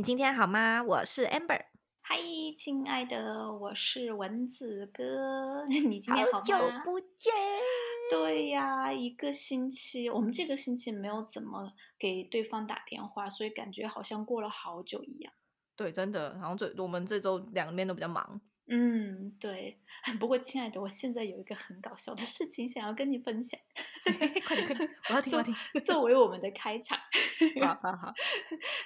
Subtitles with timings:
[0.00, 0.82] 你今天好吗？
[0.82, 1.60] 我是 Amber。
[2.00, 2.16] 嗨，
[2.56, 5.66] 亲爱的，我是蚊子哥。
[5.68, 6.38] 你今天好吗？
[6.38, 7.30] 好久不见。
[8.10, 15.30] 对呀，一个星期，我们这个星期没有怎么给对方打电话，所以感觉好像过了好久一样。
[15.76, 18.40] 对，真的，好像这我们这周两边都比较忙。
[18.70, 19.76] 嗯，对。
[20.18, 23.58] 不过，亲爱的，我现在有一个很搞笑的事情想要跟你分享。
[24.46, 25.54] 快点，快点，我要听，我要听。
[25.84, 26.98] 作为我们的开场。
[27.60, 28.14] 好好好。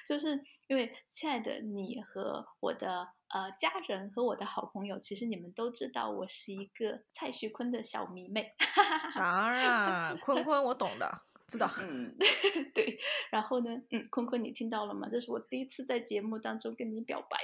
[0.08, 8.52] 就是因为，亲爱的，你和我的呃家人和我的好朋友，其实你们都知道，我是一个蔡徐坤的小迷妹。
[9.14, 11.70] 当然，坤坤我懂的，知道。
[11.80, 12.16] 嗯，
[12.74, 12.98] 对。
[13.30, 15.08] 然后呢，嗯，坤坤你听到了吗？
[15.10, 17.38] 这是我第一次在节目当中跟你表白。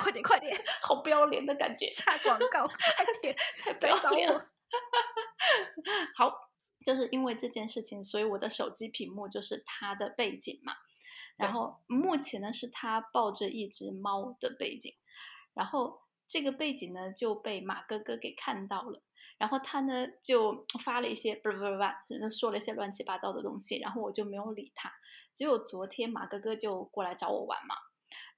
[0.00, 1.90] 快点， 快点，好不要脸的感觉。
[1.90, 2.76] 下广告，快
[3.22, 4.50] 点，太不要脸了。
[6.14, 6.46] 好。
[6.84, 10.72] 就是因为这件事情，所以我的手机屏幕就是他的背景嘛。
[11.36, 14.94] 然后目前呢是他抱着一只猫的背景，
[15.52, 19.02] 然后这个背景呢就被马哥哥给看到了，
[19.38, 24.92] 然后他呢就发了一些不不不不，说了一些乱七八糟的东西，然后我就没有理他。
[25.34, 27.74] 结果昨天马哥哥就过来找我玩嘛。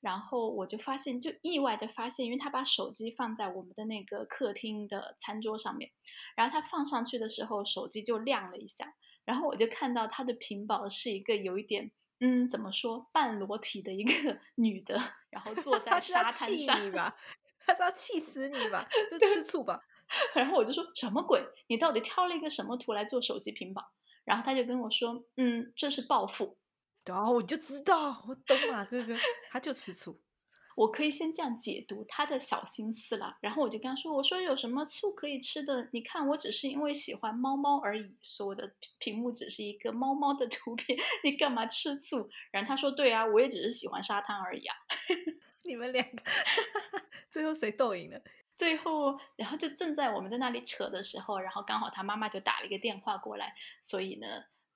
[0.01, 5.91] 然后我就发现，就意外的发现，因为他把手机放在我们的那个客厅的餐桌上面，
[6.37, 14.95] 然后他放上去的时候，手机就亮了一下，然后我就看到他的屏保是一个有一点，嗯，怎么说，半裸体的一个 女的，
[15.31, 17.17] 然后坐在沙滩上吧，
[17.67, 19.81] 他是要气死你吧，就吃醋吧。
[20.35, 21.43] 然后我就说什么鬼？
[21.67, 23.93] 你到底挑了一个什么图来做手机屏保？
[24.25, 26.57] 然后他就跟我说，嗯，这是报复。
[27.05, 29.17] 然后我就知道，我懂啊，哥哥，
[29.51, 30.21] 他就吃醋。
[30.77, 33.37] 我可以先这样解读他的小心思了。
[33.41, 35.89] 然后我就跟他说：“我说有什么醋可以吃的？
[35.93, 44.77] 你看，我只是因为喜欢猫猫而已，所以我的屏幕只是一个猫猫的图片，你干嘛吃醋？”然后他说：“对啊，我也只是喜欢沙滩而已啊。
[45.65, 46.23] ”你们两个
[47.29, 48.21] 最后谁斗赢了？
[48.59, 54.27] 最后，然后就正在我们在那里扯的时候，然后刚好他妈妈就打了一个电话过来，所以呢，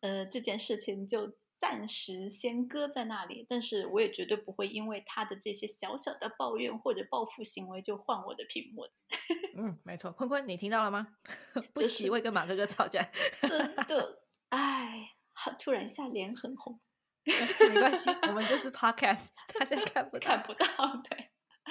[0.01, 1.37] 呃，这件事情就。
[1.63, 8.85] 暂时先搁在那里，但是我也绝对不会因为他的这些小小的抱怨或者报复行为就换我的屏幕。
[9.57, 11.07] 嗯，没错，坤坤，你听到了吗？
[11.73, 13.09] 不喜会跟马哥哥吵架。
[13.43, 15.13] 真的， 哎，
[15.61, 16.81] 突然一下脸很红。
[17.25, 20.67] 没关系，我们这是 podcast，大家看不看不到。
[21.09, 21.31] 对，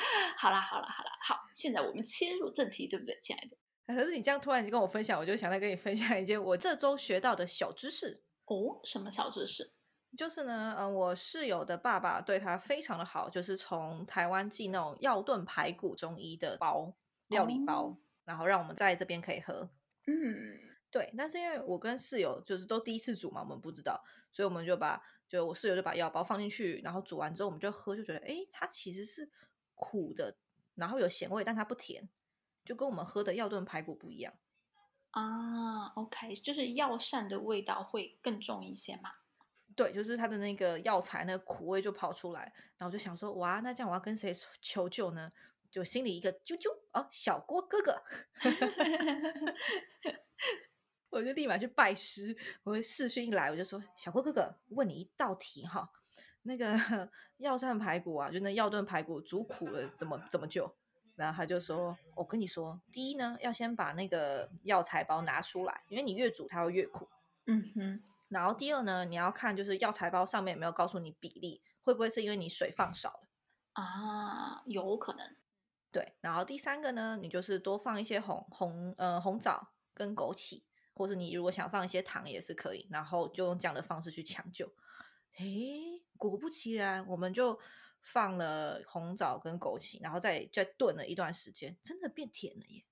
[0.37, 3.57] 好啦，好啦，好啦，好，现在我们切入正题，对不对，亲爱的？
[3.87, 8.23] 可是你这样突然就跟我分享，我就想来跟你分享一件我这周学到的小知识。
[8.45, 9.71] 哦，什么小知识？
[10.17, 16.93] 就是呢，嗯，我室友的爸爸对他非常的好，就是从台湾寄那种药炖排骨中医的包
[17.27, 19.69] 料理包，然后让我们在这边可以喝。
[20.07, 20.59] 嗯，
[20.91, 21.13] 对。
[21.17, 24.01] 但是因为我跟室友就是都第一次煮嘛，我们不知道，
[24.33, 29.29] 所以我们就把就我室友就把药包放进去，然后煮完之后我们就喝，就觉得哎，它其实是
[29.81, 30.37] 苦的，
[30.75, 32.07] 然后有咸味，但它不甜，
[32.63, 34.31] 就跟我们喝的药炖排骨不一样。
[35.09, 39.11] 啊，OK，就是药膳的味道会更重一些嘛。
[39.75, 44.31] 对，就是它的那个药材，那个苦味就跑出来，然后就想说，哇，那这样我要跟谁
[44.61, 45.31] 求救呢？
[45.71, 48.03] 就心里一个啾啾哦，小郭哥哥，
[51.09, 52.37] 我就立马去拜师。
[52.63, 55.89] 我视讯一来，我就说，小郭哥哥，问你一道题哈，
[56.43, 56.73] 那个
[57.37, 60.73] 药膳排骨啊，就那药炖排骨煮苦了，怎么怎么救？
[61.15, 67.07] 然后他就说，我跟你说，第一呢，要先把那个药材包拿出来，因为你越煮它会越苦。
[67.45, 68.03] 嗯哼。
[68.29, 73.27] 然后第二呢，你要看就是药材包上面有没有告诉你比例，会不会是因为你水放少了
[73.73, 74.63] 啊？
[74.65, 75.35] 有可能。
[75.91, 80.63] 对，然后第三个呢，你就是多放一些红红呃红枣跟枸杞，
[80.93, 84.65] 或者你如果想放一些糖也是可以，然后就用这样的方式去抢救。
[85.37, 87.59] 诶，果不其然，我们就
[88.01, 92.83] 放了红枣跟枸杞，然后再再炖了一段时间，真的变甜了耶。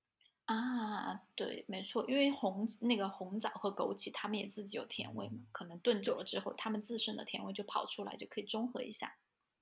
[0.45, 9.15] 啊，对，没错，因为红那个红枣和枸杞，它们也自己有甜味嘛，可能炖久了之后，它们自身的甜味就跑出来，就可以中和一下。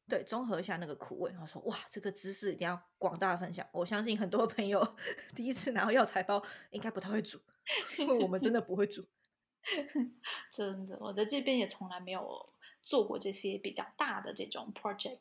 [0.08, 1.30] 对，中和一下那个苦味。
[1.32, 4.82] 然后说：“哇，这个知识一定要广大分享。”我相信很多朋友
[5.36, 6.42] 第一次拿到药材包，
[6.72, 7.38] 应该不太会煮，
[7.98, 9.06] 因为我们真的不会煮。
[10.56, 12.54] 真的，我在这边也从来没有。
[12.88, 15.20] 做过这些比较大的这种 project，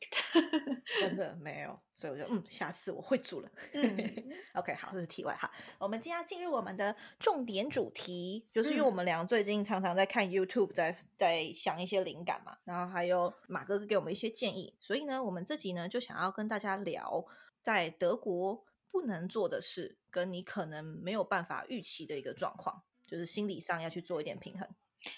[1.01, 3.51] 真的没有，所以我就嗯，下次我会煮了。
[4.55, 5.51] OK，好，这是题外哈。
[5.81, 17.27] 我们今天要进入我们的重点主题，就是因为我们俩最近常常在看 YouTube，在在想一些灵感嘛，然后还有马哥哥给我们一些建议，所以呢，我们这集呢就想要跟大家聊
[17.65, 24.69] 在德国不能做的事，跟你可能没有办法预期的一个状况，就是心理上要去做一点平衡。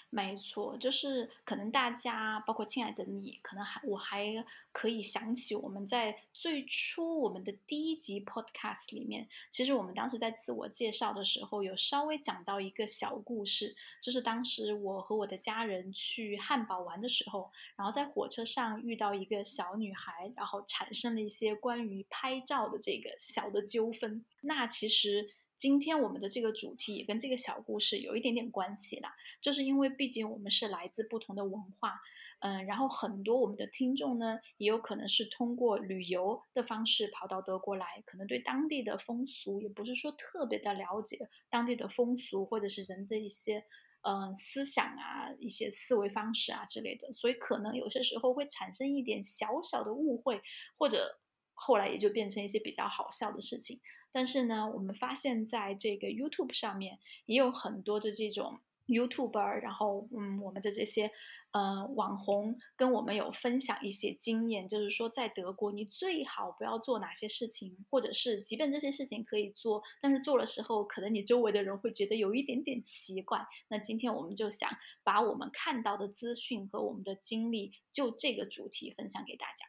[0.09, 24.23] 没错，就是可能大家，包括亲爱的你，可能还我还可以想起我们在最初我们的第一集 podcast 里面，其实我们当时在自我介绍的时候，有稍微讲到一个小故事，就是当时我和我的家人去汉堡玩的时候，然后在火车上遇到一个小女孩，然后产生了一些关于拍照的这个小的纠纷。
[24.41, 25.29] 那其实。
[25.59, 31.99] 今天我们的这个主题也跟这个小故事有一点点关系啦，就是因为毕竟我们是来自不同的文化，
[32.39, 41.19] 嗯，然后很多我们的听众呢，也有可能是通过旅游的方式跑到德国来，可能对当地的风俗也不是说特别的了解，
[41.49, 43.61] 当地的风俗或者是人的一些
[44.03, 50.41] 嗯思想啊、一些思维方式啊之类的，所以可能有些时候会产生一点小小的误会，
[50.77, 51.19] 或者
[51.59, 53.79] 后来也就变成一些比较好笑的事情。
[54.11, 56.97] 但是呢，我们发现在这个 YouTube 上面
[57.27, 61.11] 也有很多的这种 YouTuber，然后嗯，我们的这些
[61.51, 73.45] 呃网红跟我们有分享一些经验，就是说在德国你最好不要做哪些事情，或者是即便这些事情可以做，但是做的时候可能你周围的人会觉得有一点点奇怪。
[73.67, 74.67] 那今天我们就想
[75.03, 79.67] 把我们看到的资讯和我们的经历，就这个主题分享给大家。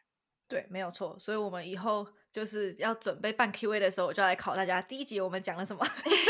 [0.51, 1.17] 对，没有错。
[1.17, 4.81] 所以，我们以后就是要准备办 Q&A 的时候，我就来考大家。
[4.81, 5.85] 第一集我们讲了什么？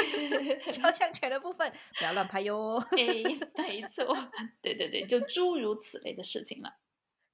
[0.71, 2.77] 肖像权的部分，不要乱拍哟。
[2.95, 3.23] 哎，
[3.55, 4.15] 没错，
[4.61, 6.71] 对对对，就诸如此类的事情了。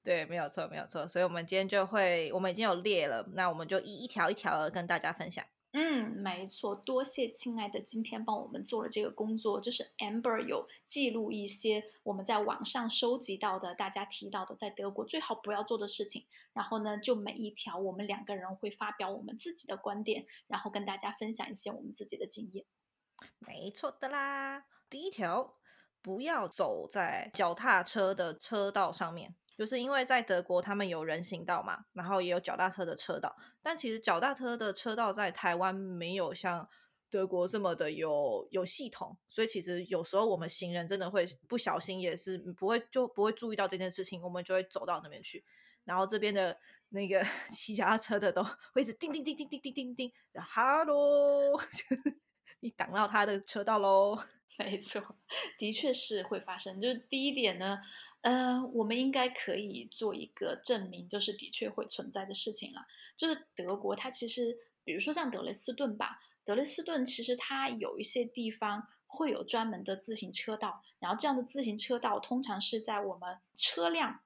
[0.02, 1.06] 对，没有错，没有错。
[1.06, 5.44] 所以，我们今天就会，我们已经有列了，那我们就一一条一条的跟大家分享。
[5.74, 22.66] 嗯，没错，多谢亲爱的，今天帮我们做了这个工作，就是 Amber 有记录一些我们在网上收集到的，大家提到的在德国最好不要做的事情，然后呢，就每一条我们两个人会发表我们自己的观点，然后跟大家分享一些我们自己的经验。
[23.40, 25.56] 没错的啦，第一条，
[26.02, 29.36] 不要走在脚踏车的车道上面。
[29.58, 36.70] 就是因为在德国，他们有人行道嘛，然后也有脚踏车的车道，但其实脚踏车的车道在台湾没有像
[37.10, 45.44] 德国这么的有有系统，所以其实有时候我们行人真的会不小心，也是不会就不会注意到这件事情，我们就会走到那边去，
[45.86, 46.56] 然后这边的
[46.90, 48.44] 那个 骑脚踏车的都
[48.74, 51.58] 会一直叮叮叮叮叮叮叮叮，哈喽，
[52.62, 54.20] 你挡到他的车道喽，
[54.60, 55.02] 没错，
[55.58, 56.80] 的确是会发生。
[56.80, 57.80] 就是第一点呢。
[58.22, 62.82] 呃，我们应该可以做一个证明，就是的确会存在的事情了。
[63.16, 74.20] 就是德国，它其实，比如说像德累斯顿吧，德累斯顿其实它有一些地方会有专门的自行车道，然后这样的自行车道通常是在我们车辆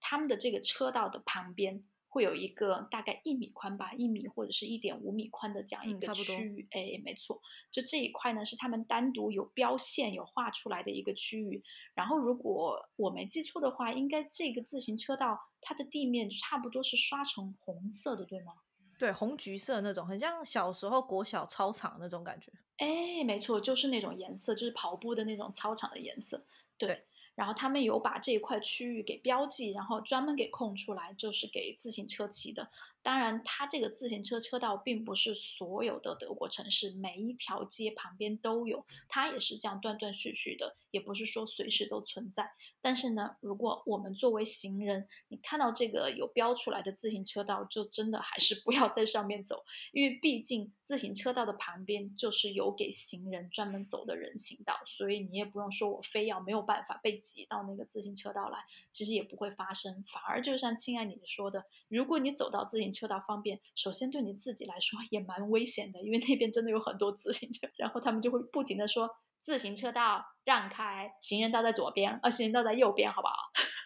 [0.00, 1.84] 他们的这个车道的旁边。
[2.16, 7.38] 会有一个大概一米宽吧，一米或者是一点五米宽的这样一个区域，哎，没错，
[7.70, 11.62] 就这一块呢是他们单独有标线有画出来的一个区域。
[11.92, 18.54] 然后如果我没记错的话，应该这个自行车道它的地面差不多是刷成红色的，对吗？
[18.98, 22.50] 对，红橘色那种，很像小时候国小操场那种感觉。
[22.78, 26.46] 哎，没错，就是那种颜色，就是跑步的那种操场的颜色。
[26.78, 27.04] 对。
[27.36, 32.68] 然后他们有把这一块区域给标记，然后专门给空出来，就是给自行车骑的。
[33.06, 42.50] 当然，它这个自行车车道并不是所有的德国城市每一条街旁边都有，它也是这样断断续续的，也不是说随时都存在。
[42.80, 69.08] 但是呢，如果我们作为行人，你看到这个有标出来的自行车道，就真的还是不要在上面走，因为毕竟自行车道的旁边就是有给行人专门走的人行道，所以你也不用说我非要没有办法被挤到那个自行车道来，其实也不会发生，反而就像亲爱你说的，如果你走到自行车道方便，首先对你自己来说也蛮危险的，因为那边真的有很多自行车，然后他们就会不停的说
[69.42, 73.34] 自行车道让开，行人道在左边，而行人道在右边，好不好？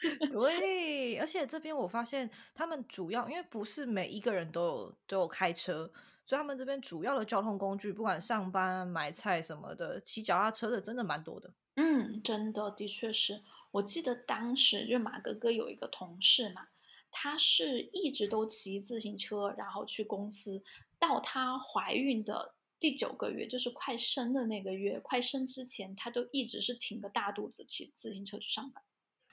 [0.31, 5.91] 对，而且这边我发现他们主要因为不是每一个人都有都有开车，
[6.25, 11.53] 所以他们这边主要的交通工具，不管上班、买菜什么的，骑脚踏车的真的蛮多的。
[11.77, 16.69] 嗯，真的，的确是我记得当时就马哥哥有一个同事嘛。
[17.11, 20.63] 她是一直都骑自行车，然后去公司。
[20.99, 28.83] 到她怀孕的第九个月，就是快生的那个月，快生之前，她都一直是挺个大肚子骑自行车去上班。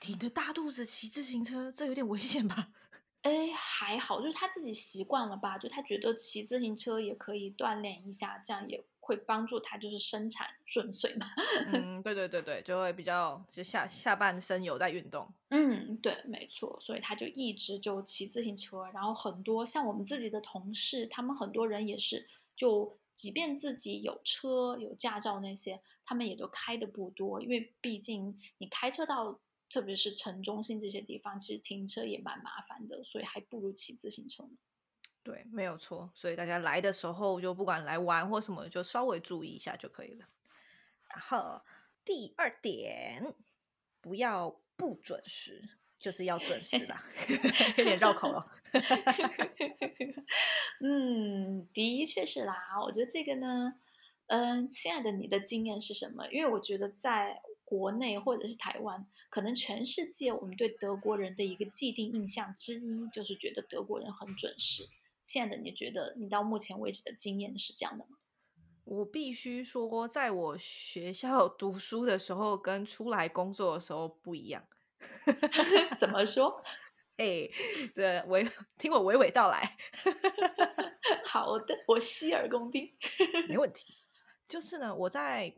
[0.00, 2.72] 挺着大肚子骑自行车，这有点危险吧？
[3.22, 5.58] 哎，还好，就是她自己习惯了吧？
[5.58, 8.84] 就她觉得骑自行车也可以锻炼一下，这样也。
[9.08, 11.26] 会帮助他就是生产顺遂嘛？
[11.72, 15.26] 嗯，对对对对，就会比较就下下半身有在运动。
[15.48, 34.50] 嗯，对，没错，所以他就一直就骑自行车，然后很多像我们自己的同事，他们很多人也是就即便自己有车有驾照那些，他们也都开的不多，因为毕竟你开车到特别是城中心这些地方，其实停车也蛮麻烦的，所以还不如骑自行车呢。
[35.28, 36.10] 对，没有错。
[36.14, 40.26] 所以大家来的时候，就不管来玩或什么，就稍微注意一下就可以了。
[41.10, 41.60] 然后
[42.02, 43.34] 第二点，
[44.00, 45.68] 不要不准时，
[45.98, 47.04] 就是要准时啦，
[47.76, 48.50] 有点绕口了。
[50.80, 52.80] 嗯，的确是啦。
[52.82, 53.74] 我觉得这个呢，
[54.28, 56.26] 嗯，亲爱的，你的经验是什么？
[56.32, 64.88] 因为我觉得在国内或者是台湾，可能全世界我们对德国人的一个既定印象之一，就是觉得德国人很准时。
[65.28, 68.16] 亲爱的，你觉得你到目前为止的经验是这样的吗？
[68.84, 74.66] 我必须说，在我学校读书的时候，跟出来工作的时候不一样。
[76.00, 76.64] 怎么说？
[77.18, 77.46] 哎，
[77.94, 79.76] 这娓 听我娓娓道来。
[81.26, 82.90] 好的，我洗耳恭听。
[83.50, 83.98] 没问题。
[84.48, 85.54] 就是呢，我在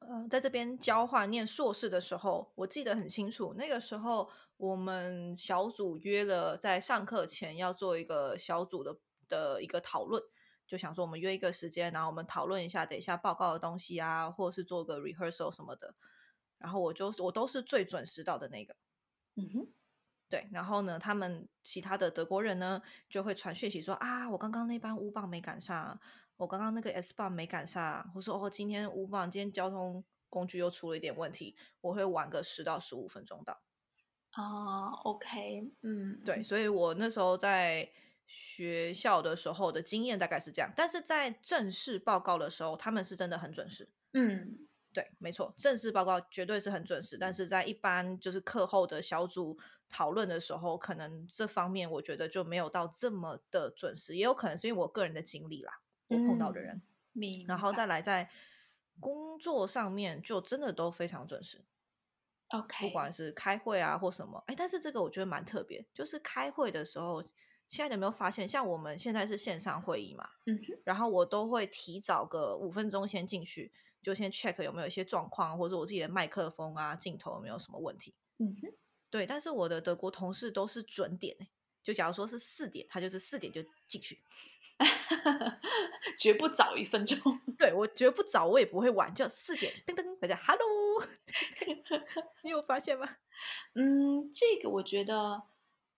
[0.00, 3.54] 呃在这边交换念硕士的时候，我记得很清楚。
[3.54, 8.96] 那个时候，我们小组约了在上课前要做一个小组的
[9.28, 10.22] 的一个讨论，
[10.66, 15.94] 就想说我们约一个时间，然后我们讨论一下等一下报告的东西啊，或者是做个 rehearsal 什么的。
[16.58, 18.74] 然后我就我都是最准时到的那个。
[19.36, 19.68] 嗯哼。
[20.26, 26.00] 对，然后呢，他们其他的德国人呢就会传讯息说啊，我刚刚那班乌棒没赶上，
[26.36, 33.60] 我刚刚那个 S 棒没赶上，或说哦，今天五棒今天交通工具又出了一点问题，我会晚个十到十五分钟到。
[34.30, 37.88] 啊，OK，嗯，对，所以我那时候在
[38.26, 43.88] 学校的时候的经验大概是这样，但是在正式报告的时候，他们是真的很准时。
[44.12, 49.58] 嗯，对，没错，正式报告绝对是很准时，但是在一般就是课后的小组。
[49.90, 55.72] 讨论的时候，可能这方面我觉得就没有到这么的准时，也有可能是因为我个人的经历啦，
[56.08, 56.82] 我碰到的人，
[57.46, 58.30] 然后再来在
[59.00, 61.64] 工作上面就真的都非常准时。
[62.48, 67.22] OK，不管是开会啊或什么，哎，但是这个我觉得蛮特别，就是开会的时候，
[67.66, 78.72] 现在有没有发现，像我们现在是线上会议嘛，嗯，然后我都会提早个五分钟先进去，就先 check 有没有一些状况，或者我自己的麦克风啊镜头有没有什么问题，嗯哼。
[79.10, 81.36] 对，但是我的德国同事都是准点
[81.84, 84.18] 就假如说是四点，他就是四点就进去，
[86.18, 87.16] 绝不早一分钟。
[87.58, 91.06] 对我绝不早，我也不会晚，就四点噔噔，大家 Hello，
[92.42, 93.06] 你有发现吗？
[93.74, 95.42] 嗯，这个我觉得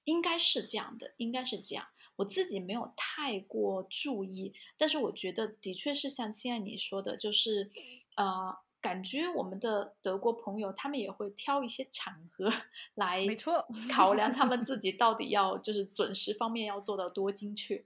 [0.04, 1.86] 应该是这样的，应该是这样。
[2.16, 7.70] 我自己没有太过注意，但是我觉得的确是像现在你说的，就是
[8.16, 8.58] 呃。
[8.86, 12.48] 感觉我们的德国朋友，他们也会挑一些场合
[12.94, 17.84] 来，没错，考量他们 自己到底要就是准时方面要做到多精确。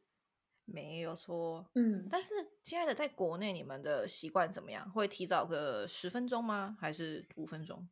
[0.66, 2.06] 没有错，嗯。
[2.10, 4.90] 但是，亲爱的，在国内你们的习惯怎么样？
[4.90, 6.76] 会提早个十分钟吗？
[6.78, 7.88] 还是五分钟？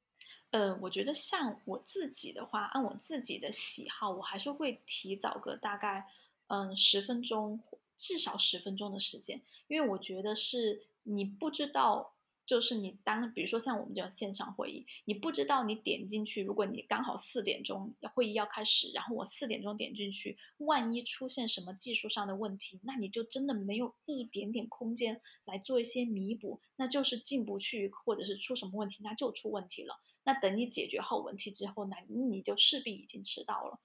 [0.51, 6.07] 呃，我觉得像我自己的话，按我自己的喜好，我还是会提早个大概
[6.49, 7.59] 嗯十分钟，
[7.97, 12.13] 至少十分钟的时间，因为我觉得是你不知道。
[12.49, 30.01] 就是你当比如说像我们这种线上会议，你不知道你点进去，如果你刚好四点钟会议要开始，然后我四点钟点进去，万一出现什么技术上的问题，那你就真的没有一点点空间来做一些弥补，那就是进不去，或者是出什么问题，那就出问题了。
[30.25, 33.79] 那等你解决好问题之后，那你就势必已经迟到了。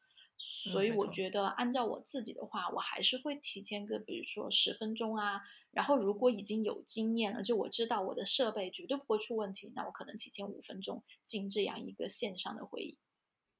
[0.45, 5.41] 所以我觉得，按照我自己的话，我还是会提前个，比如说十分钟啊。
[5.71, 13.00] 然后如果已经有经验了，就我知道我的设备绝对不会出问题，那我可能提前五分钟进这样一个线上的会议。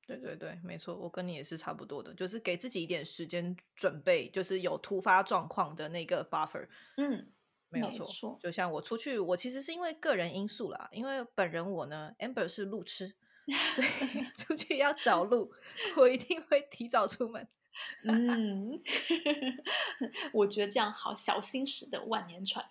[0.06, 6.68] 对对对，没错，我跟你也是差不多的，就是给自己一点时间准备，就是有突发状况的那个 buffer。
[6.98, 7.32] 嗯，
[7.70, 8.38] 没有错。
[8.40, 13.16] 就像我出去，我其实是因为个人因素啦，因为本人我呢，amber 是路痴。
[13.74, 15.54] 所以 出去要找路，
[15.98, 17.48] 我一定会提早出门。
[18.04, 18.82] 嗯，
[20.32, 22.64] 我觉得这样好，小心驶得万年船。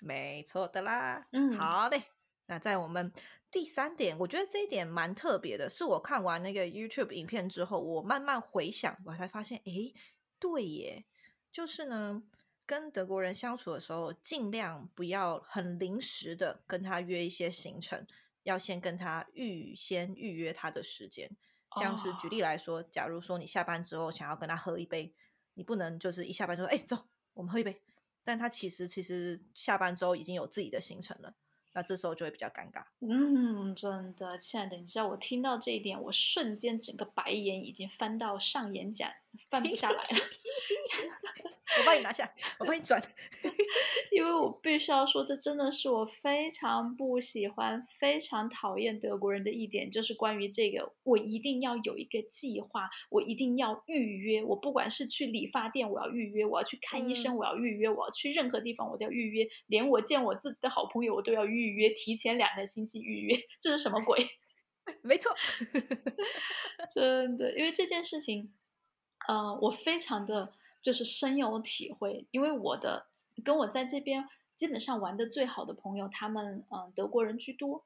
[0.00, 1.26] 没错的啦。
[1.32, 2.04] 嗯，好嘞。
[2.46, 3.12] 那在我们
[3.50, 9.92] 第三点，我觉得这一点蛮特别的，是我看完那个 YouTube 影片之后，我慢慢回想，我才发现，哎，
[10.38, 11.04] 对耶，
[11.50, 12.22] 就是呢，
[12.64, 18.06] 跟德国人相处的时候，尽量不要很临时的跟他约一些行程。
[18.46, 21.28] 要先跟他预先预约他的时间，
[21.80, 25.12] 像是举例来说，假如说你下班之后想要跟他喝一杯，
[25.54, 26.96] 你不能就是一下班就说，哎，走，
[27.34, 27.82] 我们喝一杯。
[28.22, 31.34] 但他其实其实下班之后已经有自己的行程了，
[31.74, 32.84] 那这时候就会比较尴尬。
[33.00, 39.12] 嗯，真的，亲爱的，你知道我听到这一点，我瞬间整个白眼已经翻到上眼睑，
[39.50, 40.18] 翻不下来了。
[41.78, 43.02] 我帮你拿下，我帮你转。
[44.12, 54.42] 因为我必须要说，这真的是我非常不喜欢、非常讨厌德国人的一点，就是关于这个，我一定要有一个计划，我一定要预约。
[54.42, 59.46] 我不管是去理发店，我要预约；我要去看医生，我要预约；我要去任何地方，我都要预约。
[59.66, 64.26] 连我见我自己的好朋友，我都要预约，提前两个星期预约，这是什么鬼？
[65.02, 65.34] 没错，
[66.94, 68.54] 真的，因为这件事情，
[69.28, 73.06] 呃，我非常的就是深有体会，因为我的
[73.44, 77.84] 跟我在这边基本上玩的最好的朋友，他们嗯德国人居多，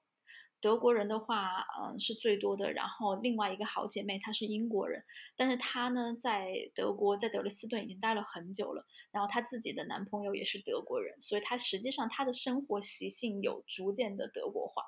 [0.61, 5.03] 德国人的话嗯是最多的，然后另外一个好姐妹她是英国人，
[5.37, 14.83] 但是她呢在德国在德累斯顿已经待了很久了，然后她自己的男朋友也是德国人，所以她实际上她的生活习性有逐渐的德国化。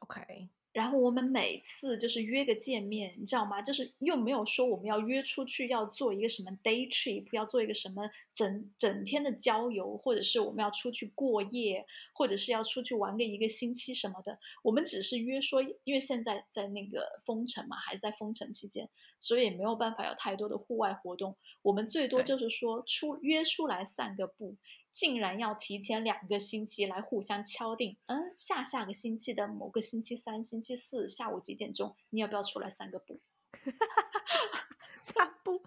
[0.00, 0.48] OK。
[0.72, 3.60] 然后我们每次就是约个见面，你知道吗？
[3.60, 8.02] 就是又没有说我们要约出去要做一个什么 day trip，要做一个什么
[8.32, 14.38] 整整天的郊游，或者是我们要出去过夜，或者是要出去玩个一个星期什么的。
[14.62, 18.88] 我们只是约说，因为现在在那个封城嘛，还是在封城期间，
[19.20, 21.36] 所以也没有办法有太多的户外活动。
[21.60, 24.56] 我们最多就是说出约出来散个步。
[24.92, 33.20] 竟然要提前两个星期来互相敲定，嗯，下下个星期的某个星期三、星期四下午几点钟，你要不要出来散个步？
[35.02, 35.62] 散步？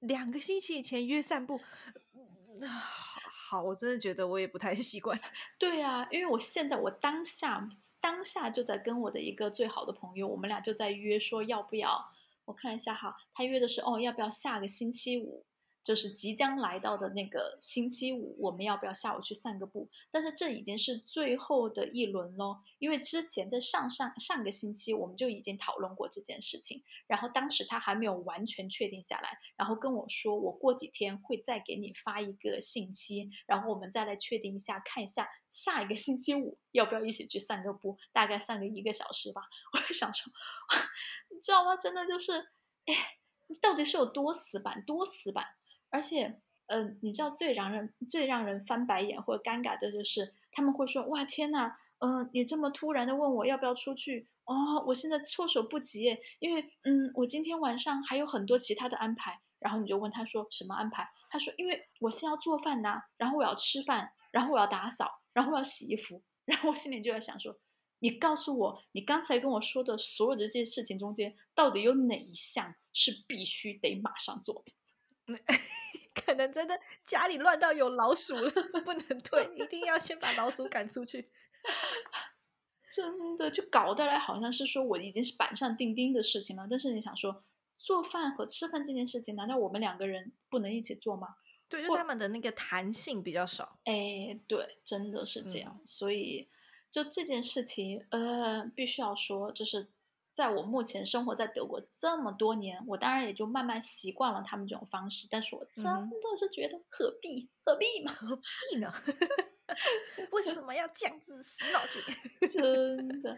[0.00, 1.60] 两个星期以前约散步，
[3.48, 5.18] 好，我真的觉得我也不太习惯。
[5.58, 7.68] 对啊，因为我现在我当下
[8.00, 12.12] 当下就在跟我的一个最好的朋友，我们俩就在约说要不要，
[12.44, 15.44] 我看一下哈，他约的是哦，要不要下个星期五？
[15.86, 19.88] 就是即将来到的那个星期五，我们要不要下午去散个步？
[20.10, 39.42] 但是这已经是最后的一轮喽，因为之前在上上上个星期我们就已经讨论过这件事情，然后当时他还没有完全确定下来，然后跟我说我过几天会再给你发一个信息，然后我们再来确定一下，看一下下一个星期五要不要一起去散个步，大概散个一个小时吧。
[39.72, 40.32] 我就想说，
[41.30, 41.76] 你知道吗？
[41.76, 42.32] 真的就是，
[42.86, 43.18] 哎，
[43.60, 45.46] 到底是有多死板，多死板？
[45.96, 67.56] 而且，嗯，你知道最让人最让人翻白眼或者尴尬的就是他们会说：“哇，天呐，嗯，你这么突然的问我要不要出去哦，我现在措手不及，因为，嗯，我今天晚上还有很多其他的安排。”然后你就问他说：“什么安排？”他说：“因为我先要做饭呐，然后我要吃饭，然后我要打扫，然后我要洗衣服。”然后我心里就在想说
[68.00, 74.72] ：“你告诉我，你刚才跟我说的所有这些事情中间，到底有哪一项是必须得马上做的？”
[76.24, 78.50] 可能真的家里乱到有老鼠了，
[78.84, 81.28] 不能退，一定要先把老鼠赶出去。
[82.90, 86.66] 真的就搞得来好像是说我已经是板上钉钉的事情了。
[86.70, 87.44] 但是你想说
[87.78, 91.36] 做饭和吃饭这件事情，难道我们两个人不能一起做吗？
[91.68, 93.78] 对，就他们的那个弹性比较少。
[93.84, 95.80] 哎，对，真的是这样。
[95.84, 96.48] 所以
[96.90, 99.88] 就这件事情，呃，必须要说，就是。
[100.36, 105.26] 在我目前生活在德国这么多年，我当然也就慢慢习惯了他们这种方式。
[105.30, 108.12] 但是我真的是觉得何必何必嘛？
[108.12, 108.92] 何必呢？
[110.30, 112.02] 为什么要这样子死脑筋？
[112.48, 113.36] 真的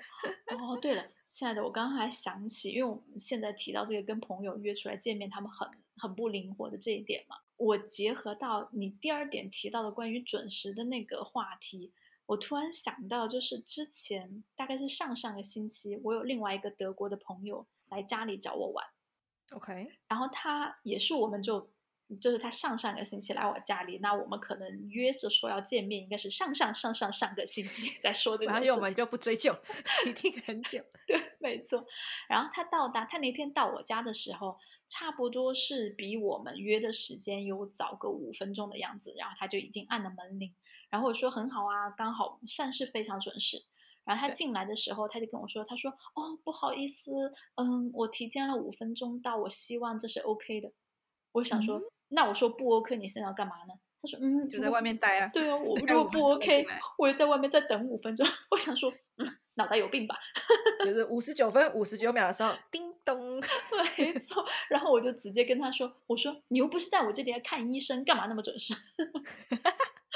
[0.49, 11.93] 哦，对了，亲爱的，我刚刚还想起，因为我们现在提到这个跟朋友约出来见面，他们很很不灵活的这一点嘛，我结合到你第二点提到的关于准时的那个话题。
[12.29, 18.87] 我突然想到，就是之前大概是上上个星期，我有另外一个德国的朋友来家里找我玩
[19.53, 21.71] ，OK，然后他也是，我们就
[22.21, 29.57] 就是他上上个星期来我家里，那我们可能约着说要见面，应该是上上上上上个星期再说这个，然后我们就不追究，
[30.07, 31.87] 一定很久，对，没错。
[32.29, 40.55] 然后他到达，他那天到我家的时候，差不多是比我们约的时间有早个五分钟的样子，然后他就已经按了门铃。
[40.91, 43.65] 然后我说很好啊，刚好算是非常准时。
[44.05, 47.11] 然后他进来的时候，他就跟我说：“他说哦，不好意思，
[47.57, 50.73] 嗯，我提前了五分钟到，我希望这是 OK 的。”
[51.33, 53.75] 我想说，那我说不 OK，你现在要干嘛呢？
[54.01, 58.27] 他说：“嗯，就在外面待啊。”对啊，我如果 不 OK，我就在外面再等五分钟。
[58.51, 60.17] 我想说，嗯，脑袋有病吧？
[60.87, 63.39] 就是五十九分五十九秒的时候，叮咚，
[63.99, 64.43] 没错。
[64.71, 68.73] 然后我就直接跟他说：“我说你又不是在我这里来看医生，干嘛那么准时？”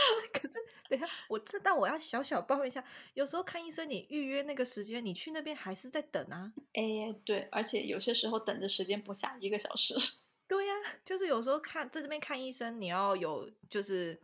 [0.32, 0.54] 可是，
[0.88, 2.84] 等下我这，但我要小小抱怨一下，
[3.14, 6.52] 有时候看医生，你预约那个时间，你去那边还是在等啊。
[6.74, 9.94] 哎，对，而且有些时候等的时间不下一个小时。
[10.48, 14.20] 对呀，就是有时候看在这边看医生，你要有就是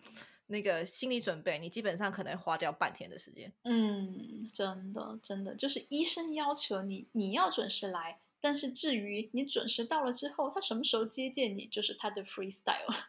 [0.49, 3.51] 那个心理准备，你基本上可能花掉半天的时间。
[3.65, 13.05] 嗯，真的，真的，就是医生要求你你要准时来，但是至于你准时到了之后，他什么时候接见你，就是他的 freestyle。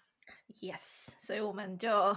[0.62, 2.16] Yes，所以我们就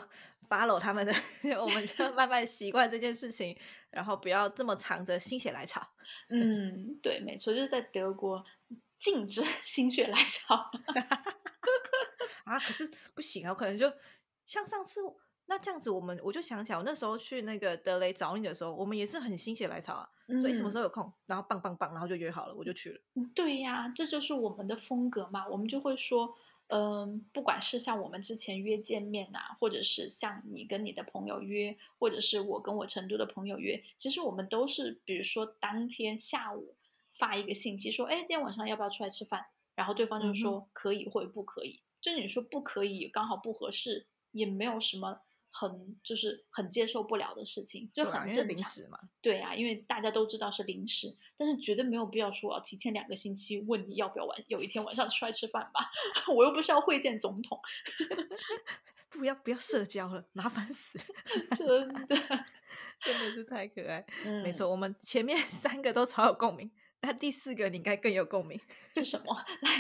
[0.53, 1.13] follow 他们的，
[1.59, 3.57] 我们就慢慢习惯这件事情，
[3.91, 5.81] 然后不要这么藏着心血来潮。
[6.29, 8.45] 嗯，对，没错，就是在德国
[8.99, 10.71] 禁止 心血来潮。
[12.45, 13.91] 啊，可是不行啊，可能就
[14.45, 15.01] 像上次
[15.47, 20.07] 那这样子，我们我就想起来，我那时候去那个德雷找你的时候，我们也是很心血来潮啊，
[20.43, 23.01] 所以什么时候有空，然后棒棒棒，然后就约好了，我就去了。
[23.35, 26.37] 对呀，这就是我们的风格嘛，我们就会说。
[26.75, 36.75] 嗯，不管是像我们之前约见面呐，或者是像你跟你的朋友约，或者是我跟我成都的朋友约，其实我们都是，比如说当天下午
[37.19, 39.45] 发一个信息说，哎，今天晚上要不要出来吃饭？
[39.75, 41.83] 然后对方就说可以或者不可以。
[42.01, 45.21] 就你说不可以，刚好不合适，也没有什么。
[45.53, 48.99] 很就是很接受不了的事情，就很正常嘛。
[49.21, 55.91] 对啊，因为大家都知道是临时，但是绝对没有必要说我要提前两个星期问你要不要晚有一天晚上出来吃饭吧。
[56.35, 57.61] 我又不是要会见总统，
[59.11, 61.05] 不要不要社交了，麻烦死了，
[61.57, 62.17] 真的
[63.05, 64.05] 真的是太可爱。
[64.43, 66.71] 没错，我们前面三个都超有共鸣，
[67.03, 68.59] 那第四个你应该更有共鸣
[68.95, 69.45] 是什么？
[69.61, 69.71] 来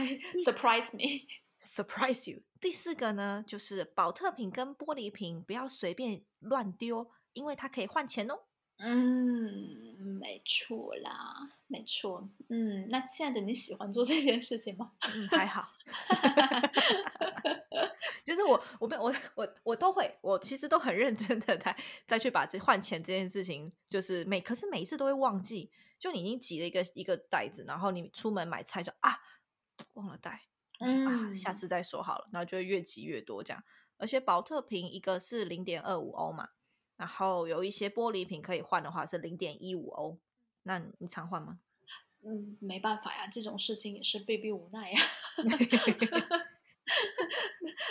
[0.44, 1.26] surprise me。
[1.62, 2.42] Surprise you！
[2.60, 8.40] 第四个呢，就是保特瓶跟玻璃瓶不要随便乱丢，因为它可以换钱哦。
[8.78, 12.28] 嗯，没错啦，没错。
[12.48, 14.90] 嗯，那亲爱的，你喜欢做这件事情吗？
[15.02, 15.68] 嗯，还好。
[18.24, 25.70] 就是我，我我我我都会，我其实都很认真的在再去把这换钱这件事情，就是每可是每一次都会忘记。
[25.98, 29.20] 就你已经挤了一个一个袋子，然后你出门买菜就啊，
[29.94, 30.42] 忘了带。
[30.82, 33.62] 啊，下次再说好了，然后就会越积越多这样。
[33.98, 36.48] 而且保特瓶一个是零点二五欧嘛，
[36.96, 40.18] 然后有一些玻璃瓶可以换的话是零点一五欧。
[40.64, 41.60] 那你常换吗？
[42.24, 45.00] 嗯，没办法呀，这种事情也是被逼无奈呀。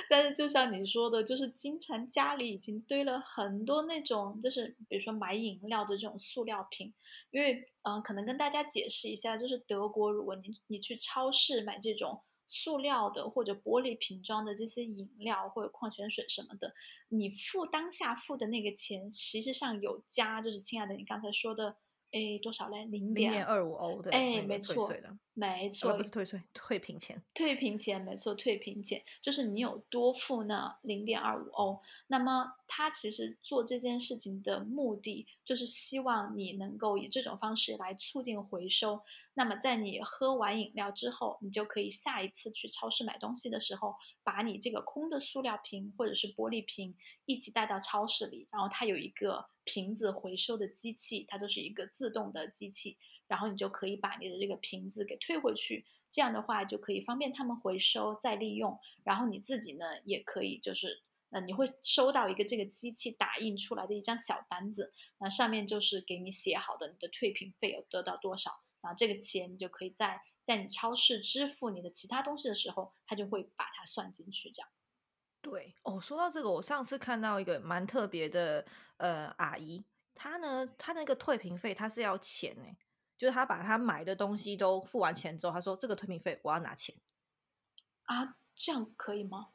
[0.09, 6.93] 但是就像你说的，就是经常家里已经堆了很多那种，就是比如说买饮料的这种塑料瓶。
[7.31, 12.21] 因为嗯，可能跟大家解释一下，就是德国，如果你你去超市买这种。
[12.51, 16.73] 塑料的或者玻璃瓶装的这些饮料或者矿泉水什么的，
[17.07, 21.77] 你付当下付的那个钱，实际上有加，就是亲爱的，你刚才说的。
[22.13, 22.83] 哎，多少嘞？
[22.87, 24.93] 零点二五欧的，哎，没错，
[25.33, 31.79] 没错，不是退税，退平钱，退平钱，没错，退平钱，就是你有多付那零点二五欧。
[32.07, 39.01] 那么他其实做这件事情的目的，就是希望你能够以这种方式来促进回收。
[39.33, 49.45] 那么在你喝完饮料之后，你就可以下一次去超市买东西的时候，把你这个空的塑料瓶或者是玻璃瓶一起带到超市里，然后它有一个。
[49.63, 74.69] 瓶子回收的机器，它都是一个自动的机器，然后你就可以把你的这个瓶子给退回去，这样的话就可以方便他们回收再利用，然后你自己呢也可以就是，呃，你会收到一个这个机器打印出来的一张小单子，那上面就是给你写好的你的退瓶费有得到多少，然后这个钱你就可以在在你超市支付你的其他东西的时候，它就会把它算进去，这样。
[75.41, 78.65] 对哦，说到这个，我上次看到一个蛮特别的
[78.97, 82.65] 呃阿姨，她呢，她那个退瓶费她是要钱呢，
[83.17, 86.93] 就是她把她买的东西都付完钱之后，她说这个退瓶费我要拿钱
[88.03, 89.49] 啊，这样可以吗？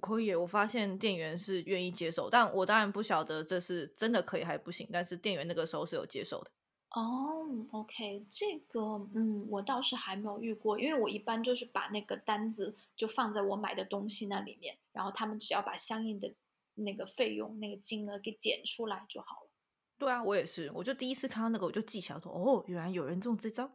[0.00, 6.50] 可以，我发现店员是愿意接受，但我当然不晓得这是真的可以还不行，但是店员那个时候是有接受的。
[6.90, 8.80] 哦，OK，这个
[9.14, 16.32] 嗯，我倒是还没有遇过，因为我一般就是把那个单子就放在我买的东西那里面，然后他们只要把相应的
[16.74, 19.50] 那个费用、那个金额给减出来就好了。
[19.98, 23.70] 对啊，我也是，我就第一次看到那个，我就记起来说，哦，原来有人中这招。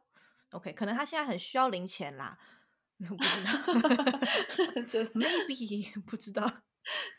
[0.51, 2.39] OK，可能他现在很需要零钱啦，
[3.07, 6.51] 不知道， 真 maybe 不知道，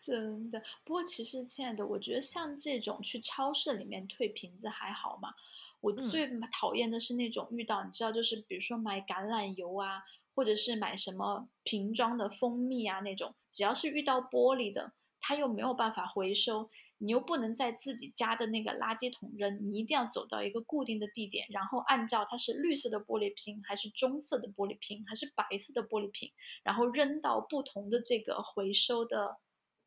[0.03, 0.63] 真的。
[0.85, 5.35] 不过其实亲爱的，我觉得像这种去超市里面退瓶子还好嘛。
[5.81, 10.03] 我最讨厌的是那种遇到，你知道，就是比如说买橄榄油啊，
[10.35, 16.69] 或者是买什么瓶装的蜂蜜啊那种，只要是遇到玻璃的，它又没有办法回收，
[17.03, 26.31] 你又不能在自己家的那个垃圾桶扔，你一定要走到一个固定的地点，然后按照它是绿色的玻璃瓶，还是棕色的玻璃瓶，还是白色的玻璃瓶，
[26.63, 29.39] 然后扔到不同的这个回收的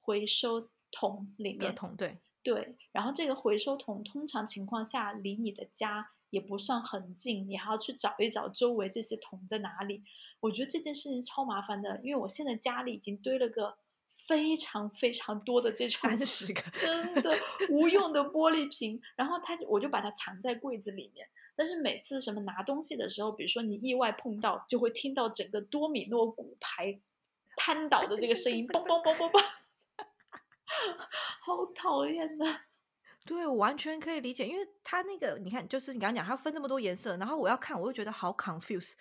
[0.01, 1.73] 回收桶里面。
[1.73, 2.17] 桶对。
[2.41, 10.03] 对，然后这个回收桶通常情况下离你的家也不算很近，你还要去找一找周围这些桶在哪里。
[10.41, 13.77] 我觉得这件事情超麻烦的，因为我现在家里已经堆了个
[14.27, 17.37] 非常非常多的这种三十个真的
[17.69, 21.27] 无用的玻璃瓶，然后它我就把它藏在柜子里面。
[21.55, 26.99] 但是每次什么拿东西的时候，比如说你意外碰到，就会听到整个多米诺骨牌
[27.55, 29.43] 瘫倒的这个声音，嘣嘣嘣嘣嘣。
[31.45, 32.45] 好讨厌的。
[33.25, 38.93] 对，我完全可以理解，因为它那个你看，就是你刚刚讲，它分那么多颜色，然后我要看，我又觉得好 confuse，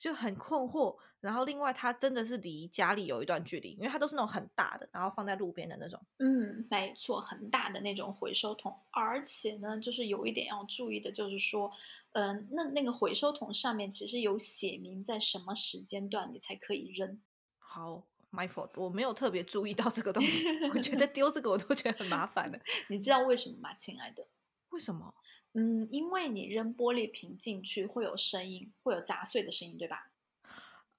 [0.00, 0.96] 就很困惑。
[1.20, 6.00] 然后另外，它真的是离家里有一段距离，因为它都是那种很大的，然后放在路边的那种。
[6.18, 8.74] 嗯，没错，很大的那种回收桶。
[8.90, 11.70] 而且呢，就是有一点要注意的，就是说，
[12.12, 17.20] 嗯，那那个回收桶上面其实有写明在什么时间段你才可以扔。
[17.58, 18.06] 好。
[18.32, 20.46] My fault，我没有特别注意到这个东西。
[20.72, 22.60] 我觉得 丢这个我都觉得很麻烦的。
[22.88, 24.24] 你知道为什么吗，亲爱的？
[24.68, 25.12] 为什么？
[25.54, 30.10] 嗯，因为你扔玻璃瓶进去会有声音，会有砸碎的声音，对吧？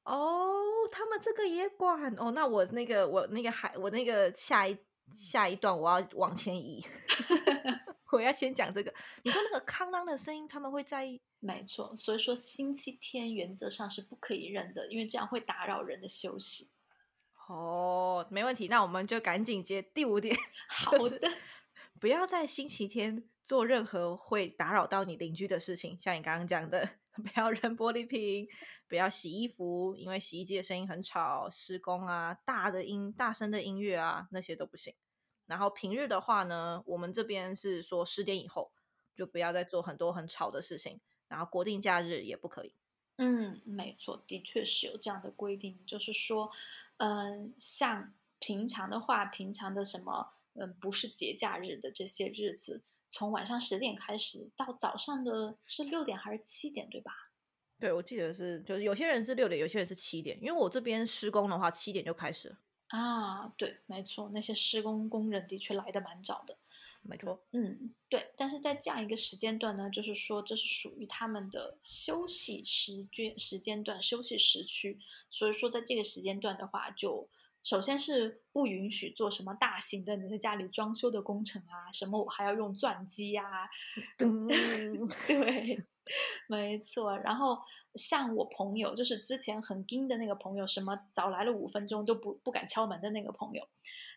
[0.03, 2.31] 哦，他们这个也管哦。
[2.31, 4.77] 那我那个我那个还我那个下一
[5.15, 6.83] 下一段我要往前移，
[8.11, 8.93] 我要先讲这个。
[9.23, 11.21] 你说那个康啷的声音，他们会在意？
[11.39, 16.69] 没错，所以说星期天原则上是不可以扔的，因为这样会打扰人的休息。
[17.47, 20.35] 哦，没问题，那我们就赶紧接第五点。
[20.69, 21.31] 好的，
[22.01, 28.47] 不要在星期天做任何会打扰到你邻居的事情，像你刚刚讲的， 不要扔玻璃瓶，
[28.87, 34.95] 不要洗衣服，因为洗衣机的声音很吵，施工啊，大的音、大声的音乐啊，那些都不行。
[35.45, 38.71] 然后平日的话呢，我们这边是说十点以后
[39.15, 42.73] 就不要再做很多很吵的事情，然后国定假日也不可以。
[43.17, 46.49] 嗯，没错，的确是有这样的规定，就是说。
[46.97, 57.11] 嗯，像平常的话，平常的什么，嗯，不是节假日的这些日子，从晚上十点开始到早上的是六点还是七点，对吧？
[57.79, 62.55] 对，我记得是，就是有些人是六点，有些人是七点，因为我这边施工的话，七点就开始。
[62.87, 66.57] 啊，对，没错，那些施工工人的确来的蛮早的。
[67.03, 74.99] 没错，嗯，对，但是在这样一个时间段呢，就是说这是属于他们的休息时间时间段、休息时区，
[75.31, 77.27] 所以说在这个时间段的话，就
[77.63, 83.43] 首先是不允许做什么大型的你在家里装修的工程啊，什么我还要用钻机呀，
[84.17, 85.85] 对，
[86.47, 87.17] 没错。
[87.17, 87.57] 然后
[87.95, 93.67] 像我朋友，就是之前很惊的那个朋友，什么早来了五分钟都不不敢敲门的那个朋友，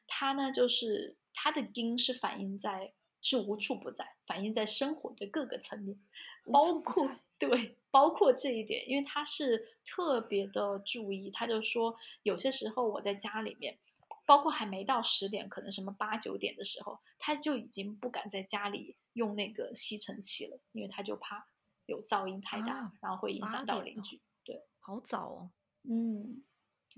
[0.06, 1.16] 他呢就是。
[1.36, 5.98] 他的因是反映在是无处不在，反映在生活的各个层面，
[6.44, 13.78] 包括对，包括这一点，因为他是特别的注意，他就说有些时候我在家里面，
[14.26, 21.46] 包括还没到十点，可能什么八九点的时候，他就已经不敢在家里用那个吸尘器了，因为他就怕
[21.86, 24.20] 有噪音太大，然后会影响到邻居。
[24.42, 25.50] 对，好早哦。
[25.84, 26.42] 嗯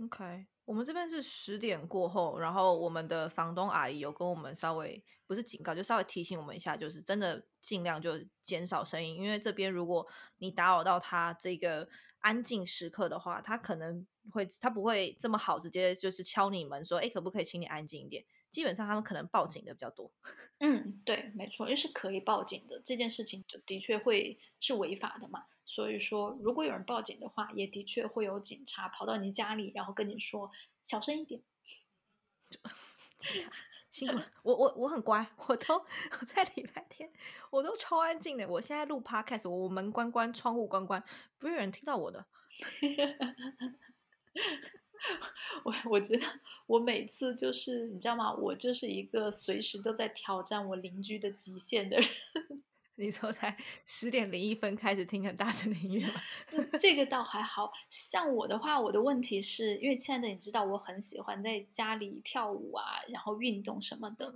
[0.02, 0.46] ，OK。
[0.66, 10.06] 我们这边是十点过后，然后我们的房东阿姨有跟我们稍微不是警告，就稍微提醒我们一下，就是真的尽量就减少声音，因为这边如果
[10.38, 18.24] 你打扰到他这个安静时刻的话，他可能会他不会这么好，直接就是敲你门说，哎，可不可以请你安静一点？
[18.50, 20.10] 基本上他们可能报警的比较多。
[20.58, 25.46] 嗯，对，没错，因为是可以报警的，这件事情就的确会是违法的嘛。
[25.64, 30.50] 所以说，如果有人报警的话，也的确会有警察跑到你家里，然后跟你说
[30.82, 31.42] 小声一点。
[33.18, 33.50] 警察
[33.90, 37.10] 辛苦了，我我我很乖，我都我在礼拜天
[37.50, 38.46] 我都超安静的。
[38.46, 41.02] 我现在录 podcast，我门关关，窗户关关，
[41.38, 42.24] 不会有人听到我的。
[45.64, 46.26] 我我觉得
[46.66, 48.32] 我每次就是你知道吗？
[48.34, 52.08] 我就是一个随时都在挑战我邻居的极限的人。
[52.98, 53.54] 你说才
[53.84, 56.14] 十点零一分开始听很大声的音乐吗？
[56.80, 64.32] 这个倒还好像我的话，我的问题是因为亲爱的，你知道我很喜欢在家里跳舞啊，然后运动什么的。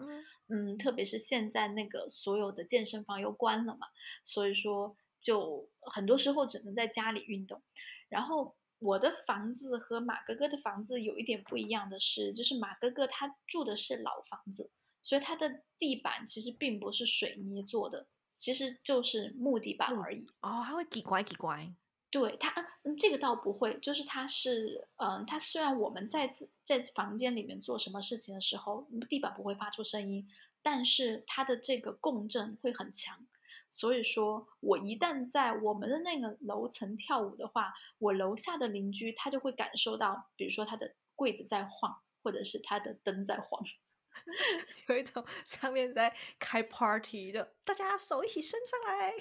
[0.48, 3.86] 嗯，特别是现在那个所有的健身房又关了嘛，
[4.24, 7.62] 所以说就很多时候只能在家里运动。
[8.10, 18.08] 然后我的房子和马哥哥的房子有一点不一样的是，就是马哥哥他住的是老房子，所以他的地板其实并不是水泥做的。
[18.36, 21.70] 其实就是木地板而已哦，他会叽乖叽乖。
[22.10, 22.50] 对他，
[22.84, 30.26] 嗯，这个倒不会，就是他是，嗯，他虽然我们在在房间里面做什么事情的时候，地板不会发出声音，
[30.62, 33.26] 但是它的这个共振会很强。
[33.70, 43.62] 所以说我一旦在我们的那个楼层跳舞的话，我楼下的邻居他就会感受到，比如说他的柜子在晃，或者是他的灯在晃。
[44.88, 49.14] 有一种上面在开 party 的，大家手一起伸上来。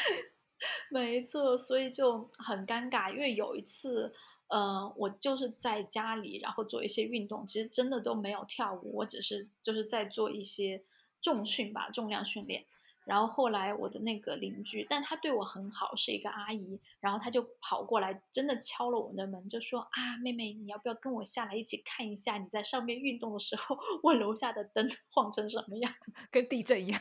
[0.90, 3.10] 没错，所以就很尴尬。
[3.10, 4.12] 因为有一次，
[4.48, 10.84] 呃，我就是在家里，然后做一些运动，其实真的都没有跳舞，我只是就是在做一些
[11.22, 12.66] 重训吧，重量训练。
[13.10, 25.92] 然后后来我的那个邻居，但她对我很好，是一个阿姨，然后她就跑过来，真的敲了我的门，就说啊，妹妹，你要不要跟我下来一起看一下你在上面运动的时候，我楼下的灯 晃成什么样？
[26.30, 27.00] 跟地震一样，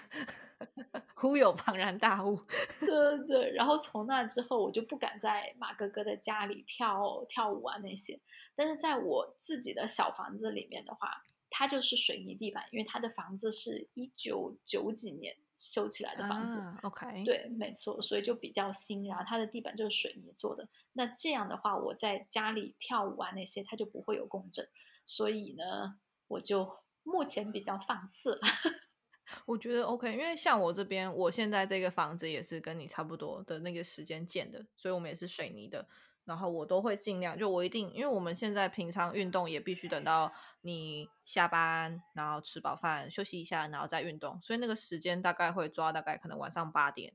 [1.14, 2.42] 忽有庞然大物。
[2.80, 3.52] 对对。
[3.52, 8.20] 然后从那之后，我就不敢在马哥哥的家里跳跳舞啊那些。
[8.56, 11.24] 但是在我自己的小房子里面的话，
[11.60, 15.36] 它就是水泥地板，因为它的房子是一九九几年。
[15.62, 20.66] 修起来的房子，OK，对，没错，所以就比较新，然后它的地板就是水泥做的。
[20.94, 24.66] 那这样的话，我在家里跳舞啊那些，它就不会有共振。
[25.06, 28.40] 所以呢，我就目前比较放肆。
[29.46, 35.86] 我觉得 OK，因为像我这边，我现在这个房子也是跟你差不多的那个时间建的，所以我们也是水泥的。
[36.30, 47.12] 然后我都会尽量，就我一定，因为我们现在平常运动也必须等到你下班，然后吃饱饭休息一下，然后再运动，所以那个时间大概会抓大概可能晚上八点，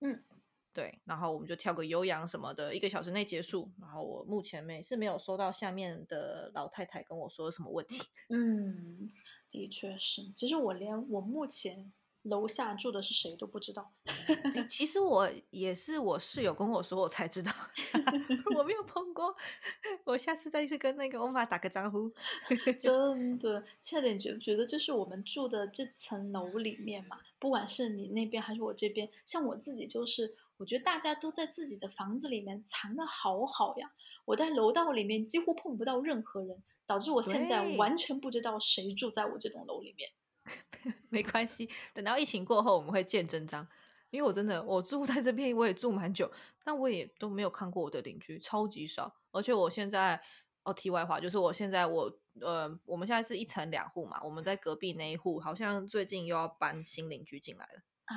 [0.00, 0.20] 嗯，
[0.72, 3.70] 对，然后我们就跳个有氧什么的，一个小时内结束。
[3.80, 9.08] 然后我目前没是没有收到下面的老太太跟我说什么问题，嗯，
[9.52, 11.92] 的确是，其实我连我目前。
[12.28, 13.92] 楼下住的是谁都不知道。
[14.68, 17.52] 其实我也是我室友跟我说，我才知道，
[18.56, 19.34] 我没有碰过。
[20.04, 22.10] 我下次再去跟那个欧玛打个招呼。
[22.78, 27.18] 真的，亲爱的，你觉不觉得就是我们住的这层楼里面嘛？
[27.38, 33.92] 不管是你那边还是我这边，像我自己就是，我觉得大家都在自己的房子里面藏的好好呀。
[34.24, 40.10] 我在楼道里面几乎碰不到任何人，导致我现在完全不知道谁住在我这栋楼里面。
[41.10, 43.66] 没关系，等到疫情过后我们会见真章。
[44.10, 46.30] 因为我真的我住在这边，我也住蛮久，
[46.64, 49.12] 但我也都没有看过我的邻居，超级少。
[49.32, 50.18] 而且我现在
[50.62, 58.16] 哦，题外话就是我现在我呃，我们现在是一层两户嘛，我们在隔壁那一户好像最近又要搬新邻居进来了啊。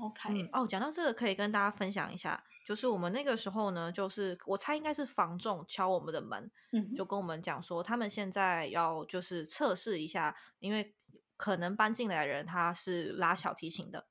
[0.00, 6.50] OK，哦，讲到这个可以跟大家分享一下，就是我们那个时候呢，就是我猜应该是房仲敲我们的门，
[6.96, 10.94] 就跟我们讲说他们现在要就是测试一下，因为。
[11.36, 14.06] 可能搬进来的人他是拉小提琴的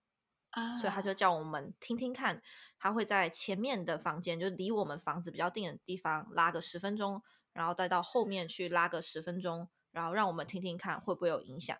[0.51, 2.41] 啊，所以他就叫我们听听看，
[2.77, 11.77] 他会在前面的房间，就离我们房子比较近的地方拉个十分钟，然后再到后面去拉个十分钟，然后让我们听听看会不会有影响。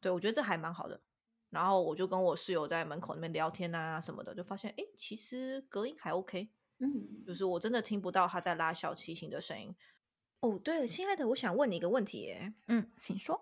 [0.00, 1.00] 对我觉得这还蛮好的。
[1.48, 9.74] 然后我就跟我室友在门口那边聊天啊什么的，就发现哎，其实隔音还 OK，嗯，就是我真的听不到他在拉小提琴的声音。
[10.40, 13.40] 哦，对了，亲爱的，我想问你一个问题，嗯，请说。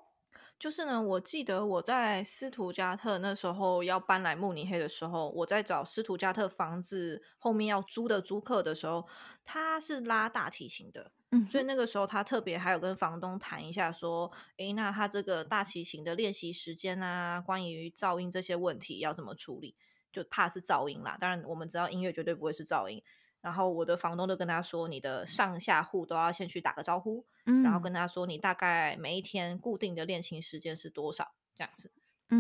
[0.59, 9.07] 就是呢，我记得我在斯图加特那时候要搬来慕尼黑的时候，我在找斯图加特房子后面要租的租客的时候，
[9.45, 19.77] 他是拉大提琴的，嗯，所以那个时候他特别还有跟房东谈一下，说，诶，那他这个大提琴的练习时间啊，关于噪音这些问题要怎么处理？
[20.11, 23.03] 就怕是噪音啦，当然我们知道音乐绝对不会是噪音。
[23.45, 27.27] 然后我的房东就跟他说：“你的上下户都要先去打个招呼，
[27.63, 31.93] 然后跟他说你大概每一天固定的练琴时间是多少，这样子。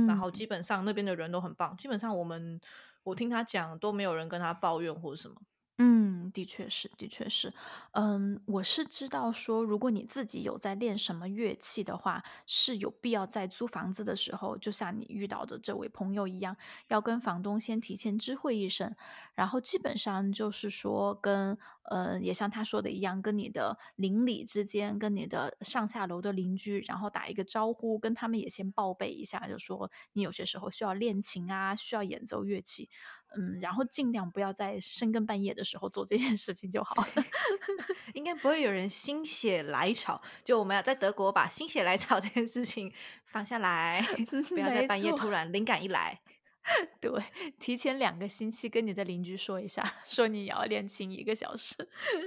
[0.08, 2.58] 然后基本上那边的人都很棒，基本上我们
[3.02, 5.36] 我听他讲都没有人跟他抱怨或者什么。”
[5.78, 7.52] 嗯，的确是，的确是。
[7.92, 16.56] 嗯，我是知道说，如果你自己有在练什么乐器的话，是有必要在租房子的时候，就像你遇到的这位朋友一样，
[16.88, 18.94] 要跟房东先提前知会一声，
[19.34, 32.88] 然后基本上就是说，跟呃，也像他说的一样，跟你的邻里之间，跟你的上下楼的邻居，然后打一个招呼，跟他们也先报备一下，就说你有些时候需要练琴啊，需要演奏乐器。
[33.36, 37.24] 嗯，然后尽量不要在深更半夜的时候做这件事情就好了。
[38.14, 42.92] 应该不会有人心血来潮，就我们要在德国把心血来潮这件事情
[43.26, 44.00] 放下来，
[44.50, 46.20] 不要在半夜突然灵感一来。
[46.98, 47.11] 对，
[47.59, 51.77] 提前两个星期跟你的邻居说一下， 说你要练琴一个小时。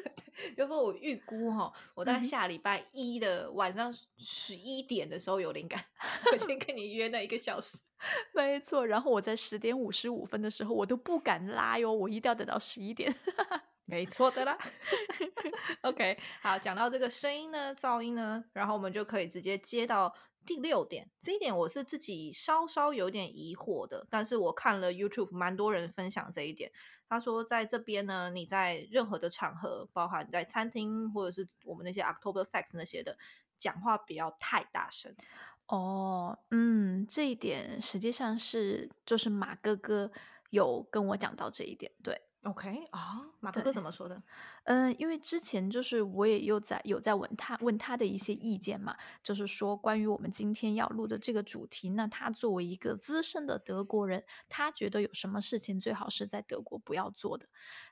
[0.56, 5.84] 要不我预估哈，我在下礼拜一的晚上十一点的时候有灵感，
[6.32, 7.80] 我先跟你约那一个小时。
[8.32, 13.12] 没错，然后我在十点五十五分的时候，我都不敢拉哟，我一定要等到十一点。
[13.86, 14.56] 没错的啦。
[15.82, 20.14] OK，好，讲到这个声音呢，噪音呢，然后我们就可以直接接到。
[20.48, 26.72] 第六点，这一点我是自己稍稍有点疑惑的，但是我看了 YouTube，蛮多人分享这一点。
[27.10, 33.18] 他说，在这边呢，你在任何的场合，包含在餐厅或者是我们那些 October Facts 那些的，
[33.58, 35.14] 讲话不要太大声。
[35.68, 40.12] 哦，嗯，这一点实际上是就是马哥哥
[40.50, 42.22] 有跟我讲到这一点，对。
[42.48, 44.24] OK 啊，马哥哥怎么说的？
[44.64, 57.50] 嗯，因为之前就是我也有在有在问他问他的一些意见嘛，就是说关于我们今天要录的这个主题，那他作为一个资深的德国人，他觉得有什么事情最好是在德国不要做的。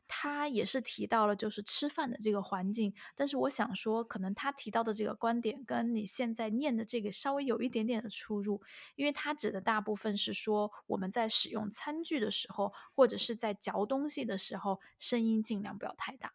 [0.07, 8.61] 他也是提到了就是吃饭的这个环境，但是我想说，可能他提到的这个观点跟你现在念的这个稍微有一点点的出入，
[8.95, 16.33] 因为他指的大部分是说我们在使用餐具的时候，或者是在嚼东西的时候，声音尽量不要太大。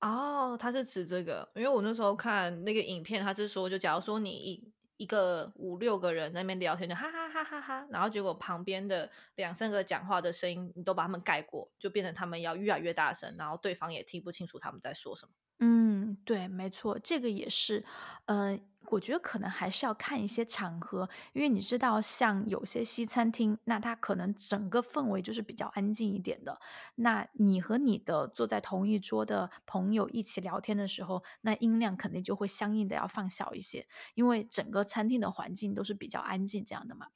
[0.00, 4.72] 哦，他是指这个，因为我那时候看那个影片，他是说，就假如说你
[5.02, 15.32] 一个五六个人那边聊天，就哈哈哈哈哈，然后结果旁边的两三个讲话的声音，你都把他们盖过，就变成他们要越来越大声，然后对方也听不清楚他们在说什么。
[15.58, 15.91] 嗯，
[16.24, 17.84] 对，没错，这个也是，
[18.26, 18.60] 嗯。
[18.90, 26.60] 我觉得可能还是要看一些场合，因为你知道，像有些西餐厅，那它可能整个氛围就是比较安静一点的。
[26.96, 37.06] 那你和你的坐在同一桌的朋友一起聊天的时候，那音量肯定就会相应的要放小一些，因为整个餐厅的环境都是比较安静这样的嘛。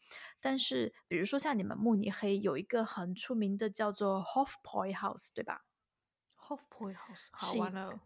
[0.40, 5.62] 但是，比如说像你们慕尼黑有一个很出名的叫做 Hofbräuhaus，对吧
[6.46, 7.98] ？Hofbräu House，好完了，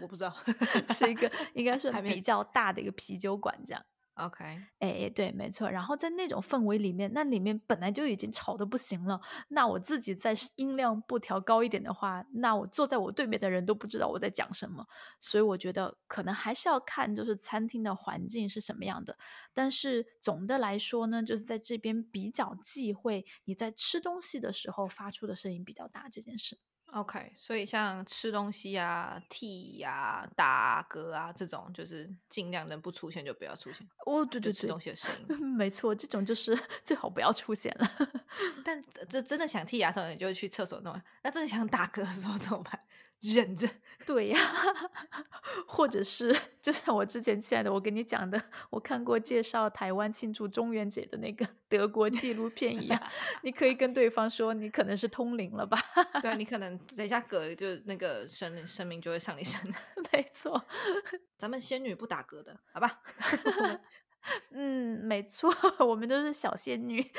[0.00, 0.34] 我不知道，
[0.94, 3.84] 是一个应该是比较大的一个啤酒馆，这样。
[4.14, 4.44] OK，
[4.78, 5.68] 哎，对，没错。
[5.68, 14.86] 然后在那种氛围里面，那里面本来就已经吵得不行了，那我自己在音量不调高一点的话，那我坐在我对面的人都不知道我在讲什么。
[15.20, 19.18] 所以我觉得可能还是要看就是餐厅的环境是什么样的。
[19.52, 26.56] 但是总的来说呢，就是在这边比较忌讳你在吃东西的时候发出的声音比较大这件事。
[26.94, 33.84] OK，所以像吃东西啊、剃呀、打嗝啊这种，就是尽量能不出现就不要出现。
[34.06, 37.90] 哦，对对对，吃东西的声音，没错，这种就是 最好不要出现了。
[38.64, 42.78] 但这真的想剔牙的时候，你就去厕所弄；那真的想打嗝的时候怎么办？
[43.20, 43.68] 忍着，
[44.06, 44.38] 对呀，
[45.66, 48.40] 或者是就像我之前亲爱的我跟你讲的，
[48.70, 53.02] 我看过介绍台湾庆祝中元节的那个 德国纪录片一样，
[53.42, 55.78] 你可以跟对方说你可能是通灵了吧？
[56.20, 59.60] 对，你可能等一下嗝就那个神神明就会上你身。
[60.12, 60.62] 没错，
[61.38, 63.00] 咱们仙女不打嗝的，好吧？
[64.52, 67.10] 嗯，没错，我们都是小仙女。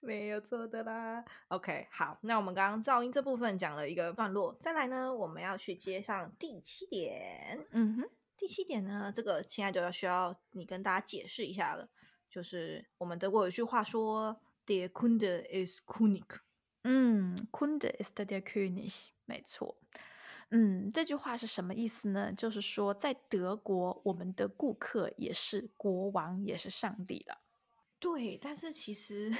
[0.00, 1.22] 没有错的啦。
[1.48, 7.66] OK，好，那我们刚刚噪音这部分讲了一个段落，再来呢，我们要去接上第七点。
[7.70, 11.86] 嗯哼，第七点呢，这个亲爱的要需要你跟大家解释一下了，
[12.30, 16.38] 就是我们德国有一句话说，Der Kunde ist König。
[16.84, 19.76] 嗯，Kunde ist der König，没错。
[20.48, 22.32] 嗯，这句话是什么意思呢？
[22.32, 27.42] 就是说，在德国，我们的顾客也是国王，也是上帝了。
[27.98, 29.30] 对，但是其实。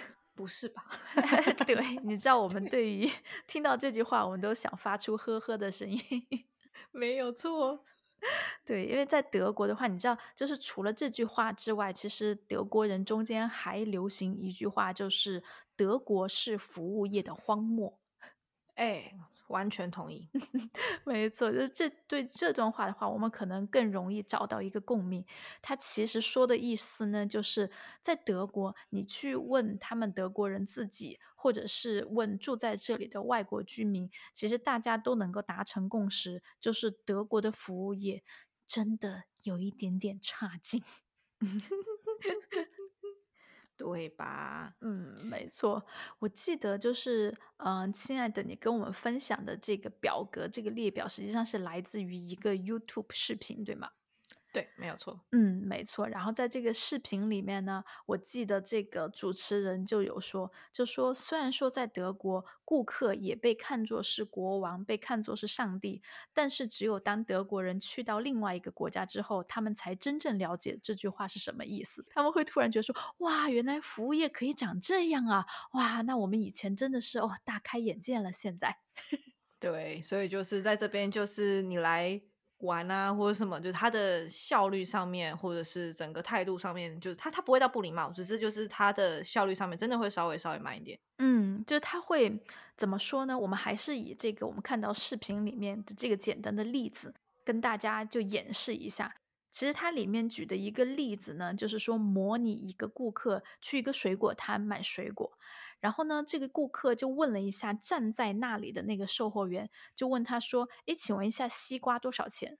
[0.40, 0.86] 不是吧？
[1.66, 3.06] 对，你知道我们对于
[3.46, 6.00] 听到这句话，我们都想发出呵呵的声音。
[6.92, 7.84] 没有错，
[8.64, 15.42] 对，因为在德国的话，你知道，就是除了这句话之外，其实德国人中间还流行一句话，就是
[15.76, 18.00] 德国是服务业的荒漠。
[18.76, 19.12] 哎。
[19.50, 20.28] 完全同意，
[21.04, 25.24] 没错，就这对这段话的话，我们可能更容易找到一个共鸣。
[25.60, 27.70] 他其实说的意思呢，就是
[28.02, 38.22] 在德国，你去问他们德国人自己，或者是问住在这里的外国居民，其实大家都能够达成共识，就是德国的服务业
[38.66, 40.82] 真的有一点点差劲。
[43.80, 44.74] 对吧？
[44.82, 45.82] 嗯，没错。
[46.18, 53.88] 我记得就是，嗯，亲爱的，你跟我们分享的这个表格，这个列表实际上是来自于一个 YouTube 视频，对吗？
[54.52, 55.20] 对，没有错。
[55.32, 56.08] 嗯，没错。
[56.08, 66.02] 然后在这个视频里面呢，我记得这个主持人就有说，就说虽然说在德国，顾客也被看作是国王，被看作是上帝，
[66.34, 72.04] 但是只有当德国人去到另外一个国家之后，他们才真正了解这句话是什么意思。
[72.10, 75.46] 他们会突然觉得说，哇，原来服务业可以长这样啊！
[75.74, 78.32] 哇，那我们以前真的是哦，大开眼界了。
[78.32, 78.78] 现在，
[79.60, 82.20] 对，所以就是在这边，就是你来。
[82.60, 90.98] 玩啊，或者什么，就是他的效率上面，或者是整个态度上面，就是他他不会到不礼貌，只是就是他的效率上面真的会稍微稍微慢一点。
[91.18, 92.42] 嗯，就是他会
[92.76, 93.38] 怎么说呢？
[93.38, 99.14] 我们还是以这个我们看到视频里面的这个简单的例子跟大家就演示一下。
[99.50, 105.32] 其实它里面举的一个例子呢，就是说模拟一个顾客去一个水果摊买水果。
[105.80, 112.58] 然后呢，这个顾客就问了一下站在那里的那个售货员，就问他说：“诶，请问一下西瓜多少钱？”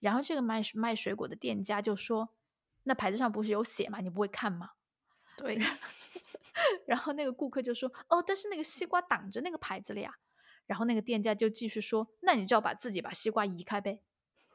[0.00, 2.28] 然后这个卖卖水果的店家就说
[2.84, 4.00] ：“那牌子上不是有写吗？
[4.00, 4.70] 你不会看吗？”
[5.36, 5.58] 对。
[6.86, 10.14] 然后那个顾客就说：“哦，但是那个西瓜挡着那个牌子了呀。”
[10.66, 14.02] 然后那个店家就继续说：“那你就要把自己把西瓜移开呗。”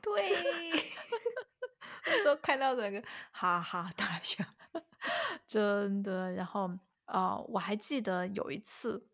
[0.03, 0.31] 对，
[2.05, 3.01] 那时候看到整个
[3.31, 4.43] 哈哈大笑，
[5.47, 6.31] 真的。
[6.33, 6.79] 然后啊、
[7.13, 9.07] 呃我还记得有一次，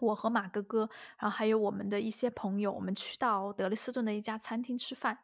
[0.00, 0.88] 我和马哥哥，
[1.18, 5.18] 然后还有我们的一些朋友，我们去到德累斯顿的一家餐厅吃饭。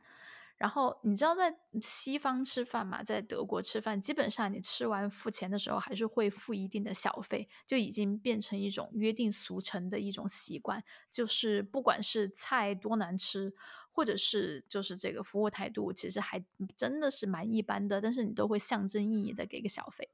[0.56, 10.82] 然后你知道，在西方吃饭嘛，在德国吃饭，基本上你吃完付钱的时候，还是会付一定的小费，就已经变成一种约定俗成的一种习惯。
[11.10, 13.52] 就是不管是菜多难吃，
[13.92, 16.42] 或者是就是这个服务态度，其实还
[16.74, 20.08] 真的是蛮一般的，但是你都会象征意义的给个小费。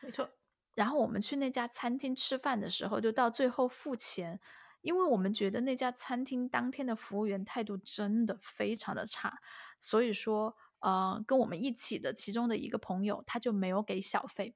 [0.00, 0.30] 没错，
[0.74, 4.40] 然后我们去那家餐厅吃饭的时候，就到最后付钱，
[4.80, 9.40] 因为我们觉得那家餐厅当天的服务员态度真的非常的差，
[9.78, 14.54] 所以说，呃，跟我们一起的其中的一个朋友他就没有给小费，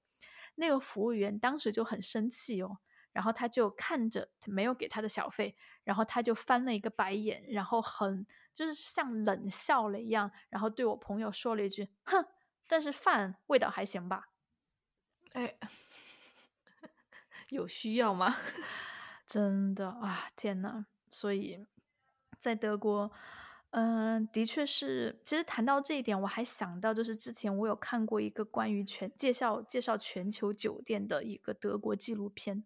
[0.54, 2.78] 那个服务员当时就很生气哦，
[3.12, 5.54] 然后他就看着没有给他的小费，
[5.84, 12.24] 然后他就翻了一个白眼，然后很就是像冷笑了一样，然后对我朋友说了一句：“哼，
[12.66, 14.30] 但是饭味道还行吧。”
[15.34, 15.58] 哎，
[17.48, 18.34] 有需要吗？
[19.26, 20.86] 真的啊，天呐！
[21.10, 21.66] 所以
[22.38, 23.10] 在德国，
[23.70, 25.20] 嗯、的确是。
[25.24, 32.64] 其实谈到这一点，我还想到，就是之前我有看过一个关于全介绍介绍全球酒店的一个德国纪录片，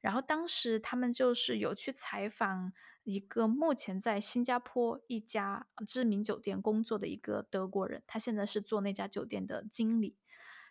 [0.00, 2.72] 然后当时他们就是有去采访
[3.04, 10.16] 一个目前在新加坡一家知名酒店工作的一个德国人，他现在是做那家酒店的经理，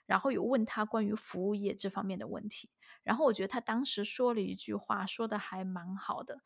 [0.05, 2.69] 然后有问他关于服务业这方面的问题。
[3.03, 6.41] 然后我觉得他当时说了一句话，说的还蛮好的，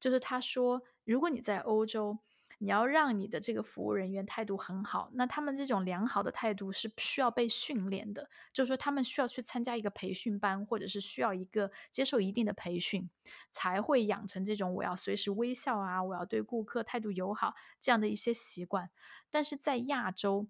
[0.00, 2.18] 就是他说，如果你在欧洲，
[2.60, 13.08] 你要让你的这个服务人员态度很好，那他们这种良好的态度是需要被训练的，就是说他们需要去参加一个培训班，或者是需要一个接受一定的培训，
[13.52, 18.90] 才会养成这种我要随时微笑啊，我要对顾客态度友好这样的一些习惯。
[19.30, 20.48] 但是在亚洲，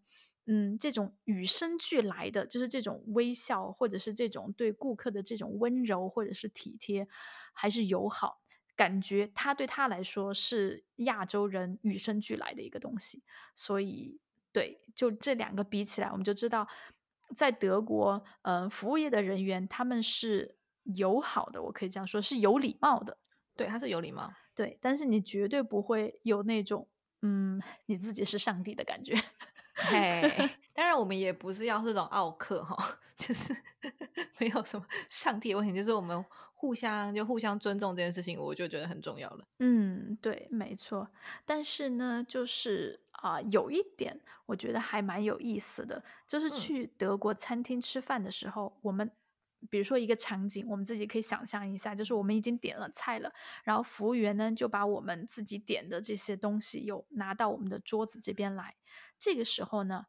[0.51, 7.07] 嗯，这种与生俱来的，就是这种微笑，或者是这种对顾客的这种温柔，或者是体贴，
[7.53, 8.41] 还是友好，
[8.75, 13.23] 感觉他对他来说是亚洲人与生俱来的一个东西。
[13.55, 14.19] 所以，
[14.51, 16.67] 对，就这两个比起来，我们就知道，
[17.37, 23.19] 在德国，嗯、服务业的人员他们是友好的，我可以这样说，是有礼貌的。
[23.55, 24.33] 对，他是有礼貌。
[24.55, 26.89] 对，但是你绝对不会有那种，
[27.21, 29.15] 嗯，你自己是上帝的感觉。
[29.79, 30.31] 嘿，
[30.75, 32.77] 当然我们也不是要这种傲客哈，
[33.17, 33.57] 就是
[34.39, 36.25] 没有什么上帝的问题，就是我们
[36.55, 39.45] 互相就互相尊重这件事情，我就觉得很重要了。
[39.61, 41.09] 嗯，对，没错。
[41.45, 49.11] 但是呢，就是啊、有一点我觉得还蛮有意思的，就是嗯去德国餐厅吃饭的时候，我们
[49.71, 53.33] 比如说一个场景，我们自己可以想象一下，就是我们已经点了菜了，
[53.65, 58.77] 然后服务员呢就把我们自己点的这些东西又拿到我们的桌子这边来。
[59.19, 60.07] 这个时候呢，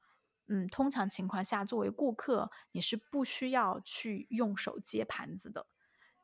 [0.48, 5.68] 嗯，通常情况下，作为顾客，你是不需要去用手接盘子的，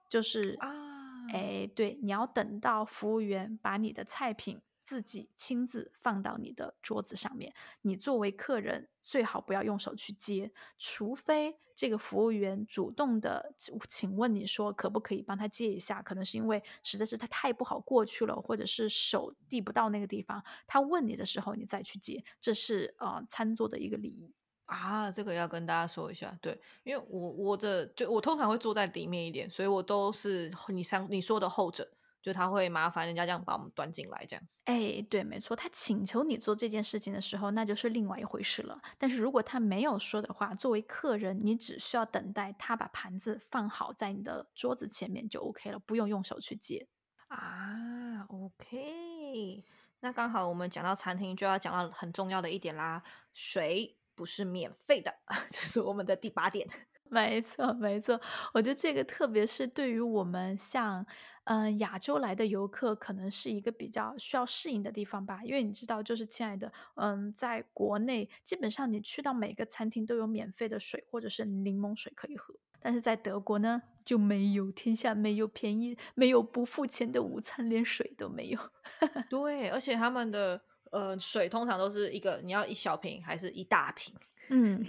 [0.10, 0.94] 就是啊。
[1.34, 13.54] 哎，对，你要等到服务员把你的菜品自己亲自放到你的桌子上面，你作为客人最好不要用手去接，除非这个服务员主动的
[13.90, 24.32] 请问你说可不可以帮他接一下，可能是因为实在是他太不好过去了，或者是手递不到那个地方，他问你的时候你再去接，这是呃餐桌的一个礼仪。
[24.66, 31.88] 啊，这个要跟大家说一下，对，因为我我的就我通常会坐在里面一点，所以我都是你上你说的后者，
[32.26, 34.64] 就他会麻烦人家这样把我们端进来这样子。
[34.66, 38.82] 哎，对，没错，他请求你做这件事情的时候，那就是另外一回事了。
[38.98, 46.88] 但是如果他没有说的话，作为客人，你只需要等待他把盘子放好在你的桌子前面就 OK 了，不用用手去接。
[47.28, 49.64] 啊，OK，
[50.00, 53.04] 那刚好我们讲到餐厅，就要讲到很重要的一点啦，
[53.36, 55.14] 水不是免费的，
[55.52, 56.68] 这是我们的第八点。
[57.08, 58.20] 没错，没错，
[58.52, 61.06] 我觉得这个特别是对于我们像嗯、
[61.46, 65.42] 呃亚洲来的游客，可能是一个比较需要适应的地方吧。
[65.44, 78.60] 因为你知道，就是亲爱的，嗯，在国内基本上你去到每个餐厅都有免费的水或者是柠檬水可以喝，但是在德国呢就没有，天下没有便宜，没有不付钱的午餐，连水都没有。
[79.30, 84.14] 对，而且他们的呃水通常都是一个你要一小瓶还是一大瓶，
[84.50, 84.86] 嗯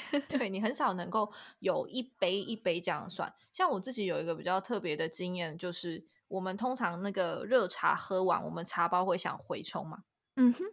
[0.28, 3.32] 对你很少能够有一杯一杯这样算。
[3.52, 10.04] 像我自己有一个比较特别的经验，就是我们通常那个热茶喝完，我们茶包会想回冲嘛，
[10.36, 10.64] 嗯哼，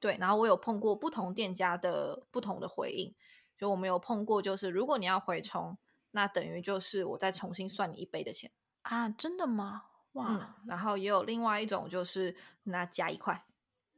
[0.00, 3.14] 对，然后我有碰过不同店家的不同的回应，
[3.56, 5.78] 就我们有碰过，就是如果你要回冲，
[6.10, 8.50] 那等于就是我再重新算你一杯的钱
[8.82, 9.08] 啊？
[9.10, 9.84] 真的吗？
[10.12, 10.26] 哇！
[10.28, 13.44] 嗯，然后也有另外一种就是那加一块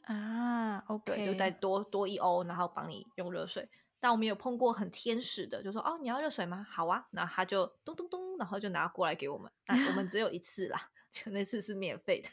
[0.02, 3.68] 啊，OK，对，就再多多一欧，然后帮你用热水。
[4.00, 6.66] 但我们有碰过很天使的，就说哦，你要热水吗？
[6.68, 9.50] 好啊，那他就咚咚咚，然后就拿过来给我们。
[9.66, 12.28] 那我们只有一次啦，就那次是免费的。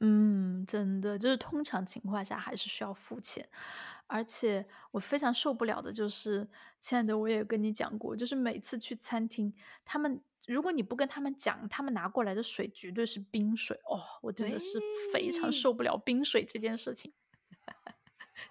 [0.00, 3.48] 嗯，真的就是通常情况下还是需要付钱。
[4.06, 6.48] 而且我非常受不了的就是，
[6.80, 9.52] 亲爱的，我也跟你讲过，就是每次去餐厅，
[9.84, 14.80] 他们如果你不跟他们讲，他们拿过来的水绝对是冰水哦，我真的是
[15.12, 17.12] 非常受不了冰水这件事情。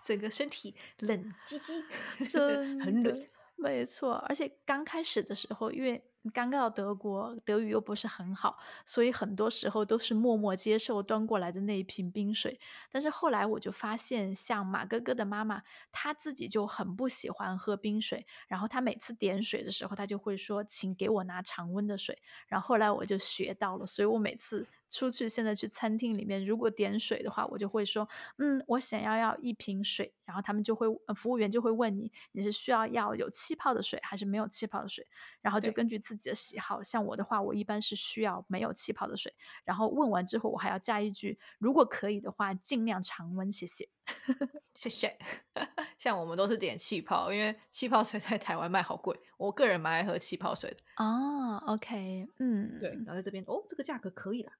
[0.03, 1.83] 整个身体冷唧唧，
[2.29, 4.13] 真很冷，没错。
[4.27, 12.59] 而且刚开始的时候，因为刚到德国，德语又不是很好，所以很多时候都是默默接受端过来的那一瓶冰水。
[12.91, 24.67] 但是后来我就发现，像马哥哥的妈妈，她自己就很不喜欢喝冰水，然后她每次点水的时候，她就会说：“请给我拿常温的水。”然后后来我就学到了，所以我每次。
[24.89, 28.07] 出去现在去餐厅里面，如果点水的话，我就会说，
[28.37, 35.05] 嗯，我想要要一瓶水，然后他们就会，服务员就会问你，你是需要要有气泡的水还是没有气泡的水，
[35.41, 39.33] 然后就根据自己的喜好，像我的话，我一般是需要没有气泡的水，
[39.63, 43.89] 然后问完之后，我还要加一句，如果可以的话，尽量常温，谢谢，
[44.73, 45.17] 谢谢。
[45.97, 50.77] 像我们都是点气泡，因为气泡水在台湾卖好贵，我个人蛮爱喝气泡水的。
[50.97, 54.51] 哦，OK，嗯，对，然后在这边，哦，这个价格可以了。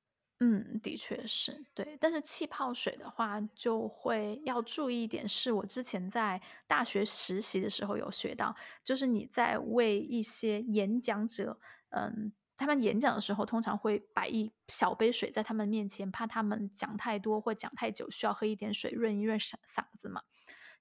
[0.42, 5.28] 嗯，的确是对，但是气泡水的话，就会要注意一点。
[5.28, 11.60] 是我之前在大学实习的时候有学到，就是你在为一些演讲者，
[11.90, 20.22] 嗯，他们演讲的时候，通常会摆一小杯水在他们面前，怕他们讲太多或讲太久，需要喝一点水润一润嗓嗓子嘛。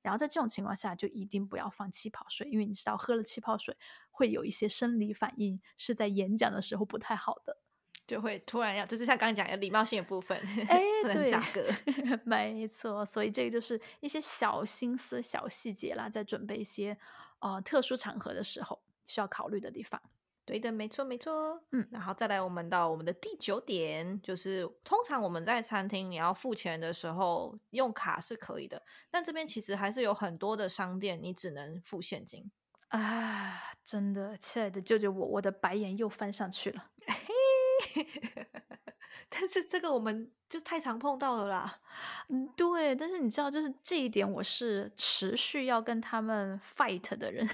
[0.02, 3.74] 然后在这种情况下，就一定不要放气泡水，因为你知道喝了气泡水
[4.10, 7.62] 会有一些生理反应，是在演讲的时候不太好的。
[8.06, 10.38] 就会突然要，就是像刚刚讲的礼貌性的部分，
[10.68, 13.04] 哎， 不能打嗝，没错。
[13.04, 16.96] 所以这个就是一些小心思、小细节啦，在准备一些
[17.40, 20.00] 呃特殊场合的时候需要考虑的地方。
[20.44, 21.60] 对的，没错，没错。
[21.72, 28.80] 嗯，然后再来，我们到我们的第九点，就是通常我们在餐厅你要付钱的时候用卡是可以的，
[29.10, 32.48] 但这边其实还是有很多的商店你只能付现金
[32.90, 33.60] 啊！
[33.84, 36.90] 真的，亲爱的救救，我我的白眼又翻上去了。
[39.28, 41.80] 但是这个我们就太常碰到了啦。
[42.28, 42.94] 嗯，对。
[42.94, 47.48] 但是你知道，就是这一点，我是持续要跟他们 fight 的人，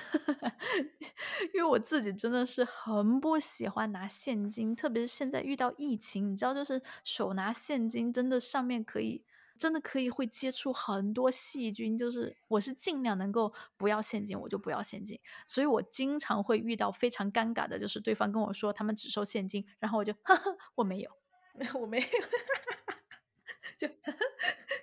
[1.55, 9.25] 因为我自己真的是很不喜欢拿现金，特别是现在遇到疫情，你知道，就是手拿现金，真的上面可以。
[9.63, 15.21] 真的可以会接触很多细菌，就是我是尽量能够不要现金，我就不要现金。
[15.47, 21.11] 所以我经常会遇到非常尴尬的，就是对方跟我说他们只收现金，然后我就呵呵， 我没有，
[21.81, 22.07] 我没有，
[23.79, 23.89] 就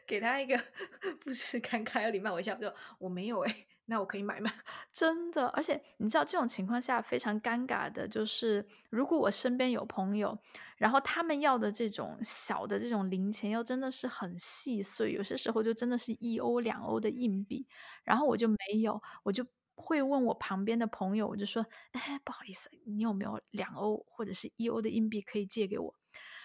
[0.08, 0.58] 给他一个
[1.20, 3.68] 不是尴尬要礼貌微笑，就我没有哎。
[3.90, 4.52] 那我可以买吗？
[4.94, 10.38] 真的，而且你知道这种情况下非常尴尬的，就是如果我身边有朋友，
[10.78, 17.68] 然后他们要的这种小的这种零钱又真的是很细碎，有些时候就真的是一欧两欧的硬币，
[18.04, 19.44] 然后我就没有，我就
[19.76, 25.96] 会问我旁边的朋友，我就说，哎，不好意思，你有没有两欧或者是一欧的硬币可以借给我？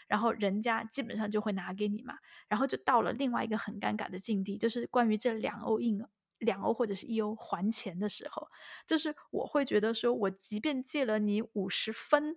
[0.09, 2.15] 然后人家基本上就会拿给你嘛，
[2.49, 6.07] 然后就到了另外一个很尴尬的境地，就是关于这两欧硬。
[6.45, 8.49] 两欧或者是一欧还钱的时候，
[8.87, 12.37] 就是我会觉得说，我即便借了你五十分，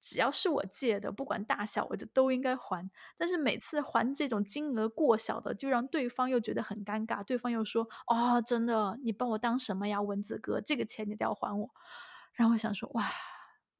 [0.00, 2.90] 只要是我借的，不管大小，我就都应该还。
[3.16, 7.22] 但是每次还这种金额过小的，就让对方又觉得很尴尬。
[7.22, 10.60] 对方又说：“哦，真的，你把我当什么呀，蚊子哥？
[10.60, 11.70] 这个钱你都要还我。”
[12.34, 13.08] 然后我想说：“哇，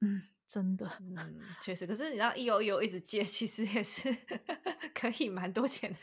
[0.01, 1.87] 嗯，真的，嗯，确实。
[1.87, 4.15] 可是你知道，一欧一欧一直借，其实也是
[4.95, 5.99] 可以蛮多钱的。”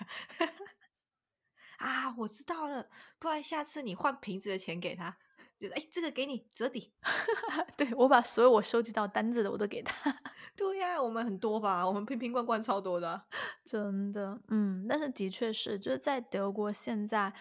[1.80, 5.18] 啊，我知道了，不然下次你换瓶子的钱给他，
[5.60, 6.94] 就哎，这个给你折抵。
[7.78, 9.94] 对我把所有我收集到单子的我都给他。
[10.58, 13.22] 对呀，我们很多吧，我们瓶瓶罐罐超多的，
[13.64, 14.42] 真的。
[14.50, 17.34] 嗯，但是的确是，就是在德国现在，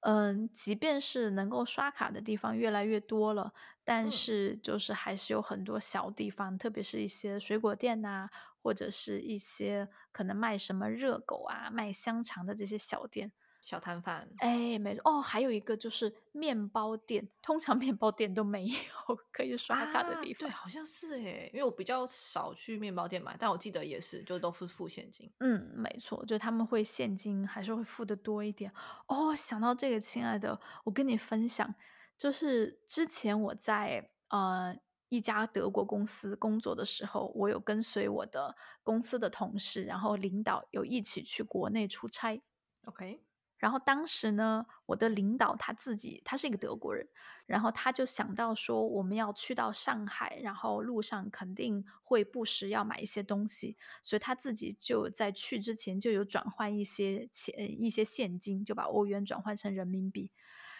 [0.00, 8.28] 嗯，即便是能够刷卡的地方越来越多了，但是就是还是有很多小地方，特别是一些水果店呐，
[8.62, 13.32] 或者是一些可能卖什么热狗啊、卖香肠的这些小店。
[13.66, 20.48] 小摊贩，哎，没错哦，还有一个就是面包店，通常面包店都没有可以刷卡的地方。
[20.48, 25.28] 对，好像是哎，因为我比较少去面包店买，但我记得也是，就都是付现金。
[25.40, 28.72] 嗯，没错，就他们会现金，还是会付的多一点。
[29.08, 31.74] 哦，想到这个，亲爱的，我跟你分享，
[32.16, 34.76] 就是之前我在呃
[35.08, 38.54] 一家德国公司工作的时候，我有跟随我的
[38.84, 42.40] 公司的同事，然后领导有一起去国内出差。
[42.84, 43.20] OK，
[43.58, 47.08] 然后当时呢，我的领导他自己他是一个德国人，
[47.46, 60.30] 然后他就想到说我们要去到上海，然后路上肯定会不时要买一些东西，所以他自己就在去之前就有转换一些钱一些现金，就把欧元转换成人民币。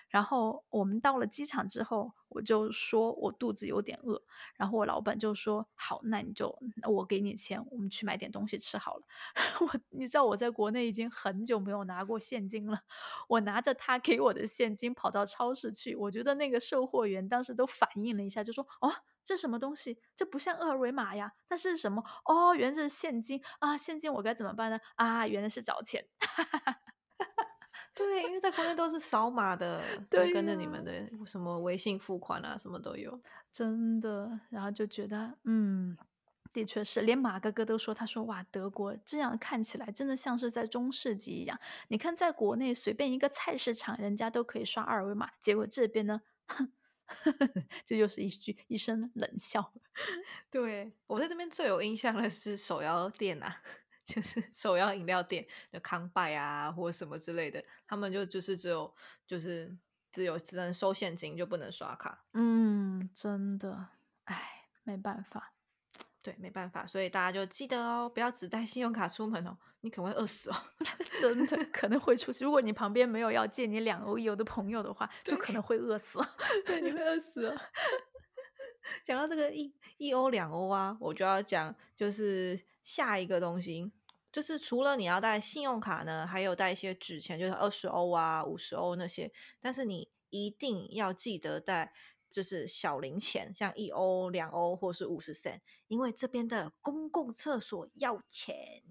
[0.08, 4.22] 然后我们到了机场之后，我就说我肚子有点饿，
[4.56, 6.56] 然后我老板就说好，那你就
[6.88, 9.02] 我给你钱，我们去买点东西吃好了。
[9.60, 12.80] 我你知道我在国内已经很久没有拿过现金了，
[13.28, 18.92] 我拿着他给我的现金跑到超市去，我觉得那个售货员当时都反应了一下，就说哦。
[19.26, 19.98] 这什么东西？
[20.14, 22.00] 这不像二维码呀，那是什么？
[22.26, 23.76] 哦，原来是现金啊！
[23.76, 24.78] 现金我该怎么办呢？
[24.94, 26.06] 啊，原来是找钱。
[27.94, 33.20] 对，因为在国内都是扫码的，对会跟着你们的什么微信付款啊，什么都有。
[33.52, 35.96] 真的，然后就觉得，嗯，
[36.52, 41.58] 的确是，连马哥哥都说，他说哇，德国这样看起来真的像是在中世纪一样。
[41.88, 46.70] 你看，在国内随便一个菜市场，人家都可以刷二维码，结果这边呢，哼，
[47.84, 49.72] 这又是一句一声冷笑。
[50.50, 53.62] 对我在这边最有印象的是手摇店啊，
[54.06, 58.94] 就是首要饮料店，就康拜啊或者什么之类的，他们就就是只有
[59.26, 59.76] 就是
[60.12, 62.24] 只有只能收现金，就不能刷卡。
[62.32, 63.88] 嗯，真的，
[64.24, 65.52] 哎，没办法。
[66.22, 70.56] 对，没办法，所以大家就记得哦，不要只带信用卡出门哦，你可能会饿死哦。
[71.20, 72.42] 真的可能会出事。
[72.42, 76.18] 如果你旁边没有要借你两欧一欧的朋友的话，就可能会饿死。
[76.66, 77.56] 对，你会饿死哦。
[79.04, 83.90] 讲到这个一一欧两欧啊，我就要讲就是下一个东西，
[84.32, 91.92] 就是除了你要带信用卡呢，还有带一些纸钱，就是二十欧啊、五十欧那些，但是你一定要记得带。
[92.28, 98.82] 就是小零钱，像一欧、两欧或是五十 cent，因为这边的公共厕所要钱。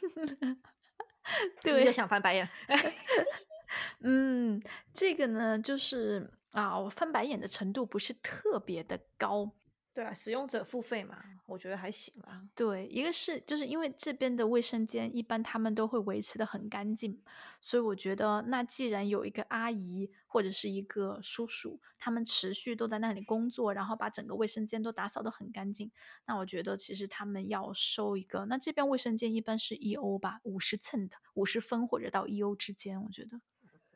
[1.62, 2.48] 对又想翻白眼。
[4.00, 4.60] 嗯，
[4.92, 9.52] 这个呢，就是啊，我翻白眼的程度不是特别的高。
[9.94, 12.48] 对啊，使用者付费嘛，我觉得还行啦。
[12.54, 17.20] 对，一个是就是因为这边的卫生间一般他们都会维持的很干净，
[17.60, 25.90] 所以我觉得那既然有一个阿姨或者是一个叔叔，他们持续都在那里工作，然后把整个卫生间都打扫的很干净，
[26.26, 33.40] 那我觉得其实他们要收一个，那这边卫生间一般是 E 欧吧，五十 cent，五十分或者到 E 欧之间，我觉得。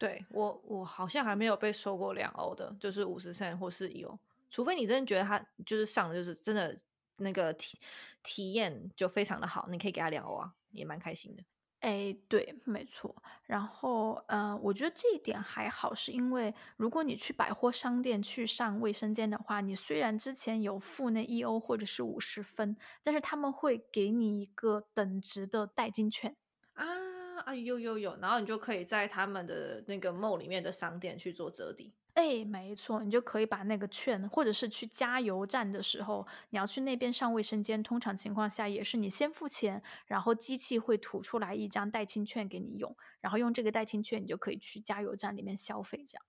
[0.03, 4.19] 对我，我好像还没有被收过两欧的，就是五十 cent 或是一欧，
[4.51, 6.77] 除非你真的觉得他就是上的就是真的
[7.19, 7.79] 那个体
[8.25, 11.45] 体验就非常的好，你可以给他两欧啊，也蛮开心的。
[11.79, 13.15] 哎，对，没错。
[13.45, 26.35] 然后，呃，我觉得这一点还好，是因为如果你去百货商店去上卫生间的话，你虽然之前有付那一欧或者是五十分，但是他们会给你一个等值的代金券。
[26.73, 27.12] 啊
[27.45, 31.93] 啊有有有，然后你就可以在他们的那个 mall 里面的商店去做折抵。
[32.15, 46.25] 哎，没错，你就可以把那个券，或者是去加油站的时候，你要去那边上卫生间，通常情况下也是你先付钱，然后机器会吐出来一张代金券给你用，然后用这个代金券，你就可以去加油站里面消费，这样。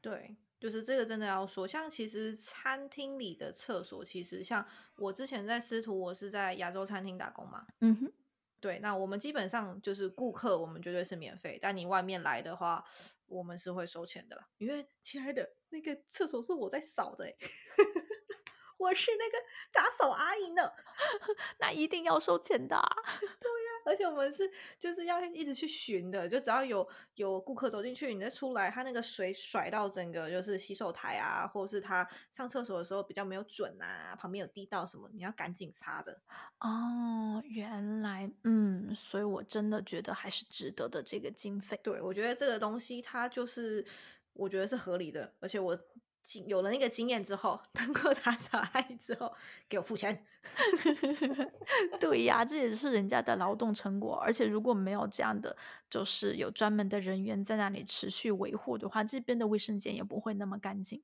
[0.00, 4.66] 对，就是这个真的要说，像其实餐厅里的厕所，其实像
[4.96, 8.12] 我之前在师徒，我是在亚洲餐厅打工嘛，嗯哼。
[8.62, 12.84] 对，那我们基本上就是顾客，我们绝对是免费，但你外面来的话，
[13.26, 14.48] 我们是会收钱的啦。
[14.58, 17.36] 因为亲爱的，那个厕所是我在扫的、欸，
[18.78, 19.36] 我是那个
[19.72, 20.70] 打扫阿姨呢。
[21.58, 22.86] 那一定要收钱的、啊。
[23.84, 36.20] 而且我们是就是要一直去巡的，就只要有有顾客走进去，你再出来，他那个水甩到整个就是洗手台啊，或者是他上厕所的时候比较没有准啊，旁边有滴到什么，你要赶紧擦的。
[36.60, 41.78] 哦，原来，嗯，所以我真的觉得还是值得的这个经费。
[41.82, 43.84] 对，我觉得这个东西它就是
[44.32, 45.78] 我觉得是合理的，而且我
[46.22, 49.34] 经有了那个经验之后，当过打扫阿姨之后，
[49.68, 50.24] 给我付钱。
[52.00, 55.56] 对呀，这也是人家的劳动成果，而且如果没有这样的，
[55.88, 61.02] 就是有专门的人员在那里持续维护的话，这边的卫生间也不会那么干净。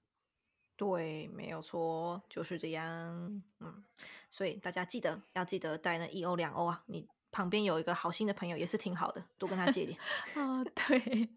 [0.77, 3.43] 对，没有错，就是这样。
[3.61, 3.85] 嗯，
[4.31, 9.99] 所以大家记得要记得带那一欧两欧啊，你旁边有一个好心的朋友也是挺好的，多跟他借点。
[10.35, 11.29] 啊，对，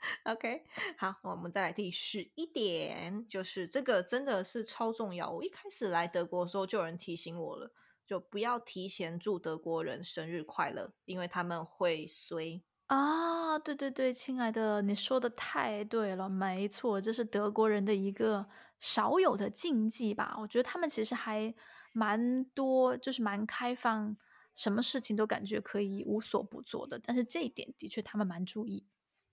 [0.24, 0.64] OK，
[0.96, 5.30] 好，我们再来第十一点，就是这个真的是超重要。
[5.30, 7.70] 我一开始来德国的时候，就有人提醒我了，
[8.06, 12.62] 就不要提前祝德国人生日快乐，因为他们会衰。
[12.86, 18.48] 啊，对对对，亲爱的，你说的太对了，没错，这是德国人的一个
[18.80, 20.34] 少有的禁忌吧？
[20.40, 21.54] 我觉得他们其实还
[21.92, 24.16] 蛮多，就是蛮开放，
[24.54, 26.98] 什么事情都感觉可以无所不做的。
[26.98, 28.86] 但是这一点的确他们蛮注意。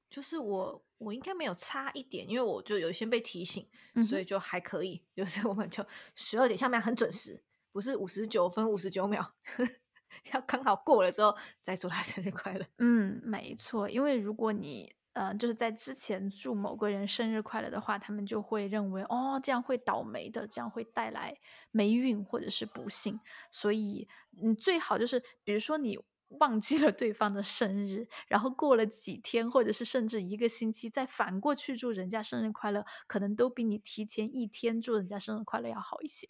[0.09, 3.67] 就是我，我应该没有差一点，因为我就有先被提醒，
[4.07, 5.03] 所以就还可以。
[5.13, 5.85] 就是我们就
[6.15, 9.35] 十二点下面很准时，不是五十九分五十九秒，
[10.31, 12.65] 要刚好过了之后再祝他生日快乐。
[12.77, 21.37] 嗯，没错，因为如果你呃就是在之前祝某个人生日快乐的话，他们就会认为哦这样会倒霉的，这样会带来
[21.71, 23.19] 霉运或者是不幸，
[23.51, 25.99] 所以你最好就是比如说你。
[26.39, 36.30] 忘记了对方的生日，然后过了几天，或者是甚至一个星期，再反过去祝人家生日快乐，可能都比你提前一天祝人家生日快乐要好一些。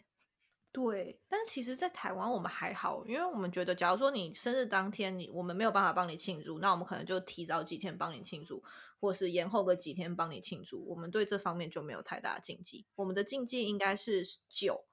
[0.70, 8.62] 对，但是其实，在台湾我们还好，因为我们觉得，假如说你生日当天你我们没有办法帮你庆祝，那我们可能就提早几天帮你庆祝，
[9.00, 10.84] 或是延后个几天帮你庆祝。
[10.86, 12.86] 我们对这方面就没有太大的禁忌。
[12.94, 14.84] 我们的禁忌应该是九，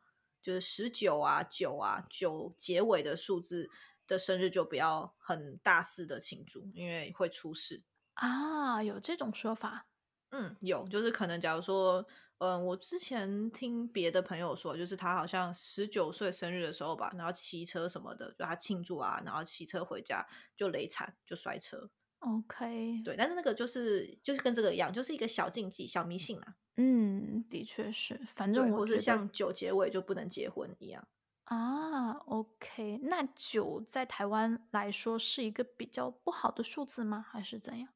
[0.41, 3.70] 就是十九啊，九啊，九结尾的数字。
[4.08, 7.84] 的生日就不要很大肆的庆祝，因为会出事
[8.14, 8.84] 啊。
[8.84, 9.88] 有这种说法？
[10.32, 12.06] 嗯，有，就是可能假如说，
[12.39, 21.89] 嗯，我之前听别的朋友说，就是他好像十九岁生日的时候吧，然后骑车什么的，就他庆祝啊，然后骑车回家就雷惨，就摔车。
[22.20, 26.56] OK，对，但是那个就是就是跟这个一样，就是一个小禁忌、小迷信啊。
[26.78, 31.08] 嗯，的确是，反正我是像九结尾就不能结婚一样。
[31.46, 37.24] 啊，OK，那九在台湾来说是一个比较不好的数字吗？
[37.30, 37.89] 还是怎样？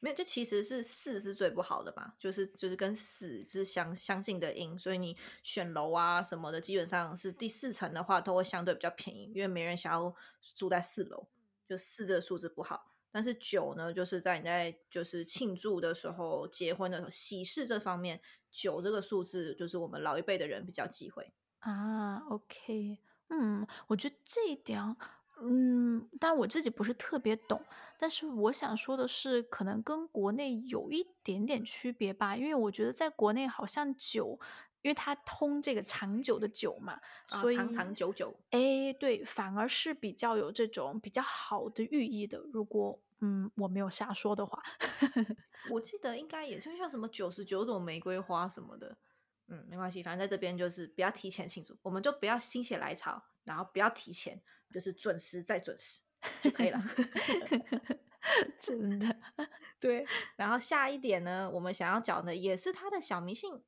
[0.00, 10.14] 没有，就其实是四是最不好的嘛，就是就是跟死是相相近的音，所以你选楼啊什么的，基本上是第四层的话都会相对比较便宜，因为没人想要
[10.54, 11.26] 住在四楼，
[11.66, 12.92] 就四这个数字不好。
[13.10, 18.20] 但是九呢，就是在你在就是庆祝的时候、结婚的时候、喜事这方面，
[18.50, 21.32] 九这个数字就是我们老一辈的人比较忌讳。
[21.60, 22.98] 啊，OK，
[23.28, 24.96] 嗯，我觉得这一点，
[25.42, 27.62] 嗯，但我自己不是特别懂，
[27.98, 34.38] 但是我想说的是，可能跟国内有一点点区别吧，因为我觉得在国内好像酒，
[34.82, 42.38] 因为它通这个长久的久嘛，所以长长久久，哎，对，反而是比较有这种比较好的寓意的。
[42.52, 44.62] 如果嗯我没有瞎说的话，
[45.72, 48.96] 我记得应该也就像什么九十九朵玫瑰花什么的。
[49.52, 54.40] 嗯，没关系，反正在这边就是不要提前庆祝，我们就不要心血来潮，然后不要提前，
[54.72, 56.00] 就是准时再准时
[56.40, 56.80] 就可以了。
[58.60, 59.16] 真的，
[59.80, 60.06] 对。
[60.36, 63.60] 然后下一点呢，我们想要讲的也是他的小迷信，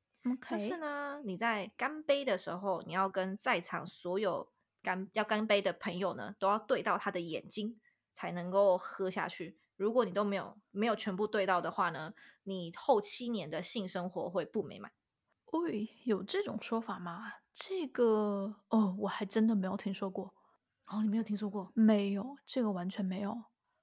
[0.48, 4.52] 就是呢，你在干杯的时候，你要跟在场所有
[4.82, 7.80] 干要干杯的朋友呢，都要对到他的眼睛，
[8.14, 9.58] 才能够喝下去。
[9.76, 12.14] 如果你都没有没有全部对到的话呢，
[12.44, 14.92] 你后七年的性生活会不美满。
[15.52, 17.30] 喂，有这种说法吗？
[17.52, 20.32] 这个哦，我还真的没有听说过。
[20.86, 21.70] 哦，你没有听说过？
[21.74, 23.36] 没有，这个完全没有。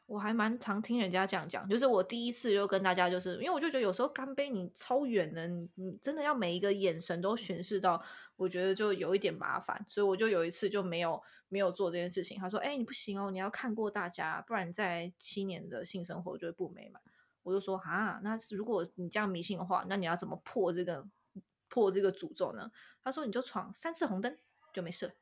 [0.08, 8.02] 我还蛮常听人家这样讲，就是我第一次就跟大家，就是因为我就觉得有时候干杯你超远的，你你真的要每一个眼神都巡视到，
[8.36, 12.40] 我觉得就有一点麻烦，所以我就有一次就没有没有做这件事情。
[12.40, 17.00] 他说：“哎，你不行哦，你要看过大家，不然在七年的性生活就会不美满。”
[17.44, 21.08] 我就说：“啊，那如果你这样迷信的话，那你要怎么破这个？”
[21.70, 22.70] 破这个诅咒呢？
[23.04, 24.38] 他说：“你就闯三次红灯
[24.74, 25.16] 就没事。”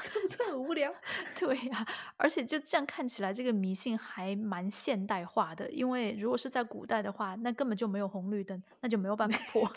[0.00, 0.94] 是不是很无聊？
[1.36, 5.68] 对呀，而且就这样看起来，这个迷信还蛮现代化的。
[5.70, 9.68] 因为如果是在古代的话，那根本就没有红绿灯，那就没有办法破，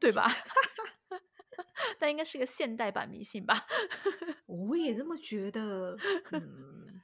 [0.00, 0.30] 对吧？
[1.98, 3.66] 但应该是个现代版迷信吧？
[4.46, 5.96] 我也这么觉得。
[6.32, 7.00] 嗯，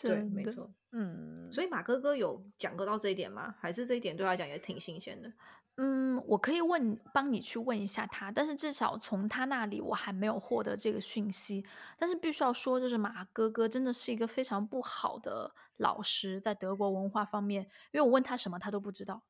[0.00, 0.70] 对，没错。
[0.92, 3.54] 嗯，所以马哥哥有讲过到这一点吗？
[3.60, 5.32] 还是这一点对他讲也挺新鲜的？
[5.76, 8.30] 嗯，我可以问，帮你去问一下他。
[8.30, 11.64] 但是至少从他那里，我还没有获得这个讯息。
[11.96, 17.62] 但是必须要说，就是马哥哥真的是一个非常不好的老师，在德国文化方面，
[17.92, 19.22] 因为我问他什么，他都不知道。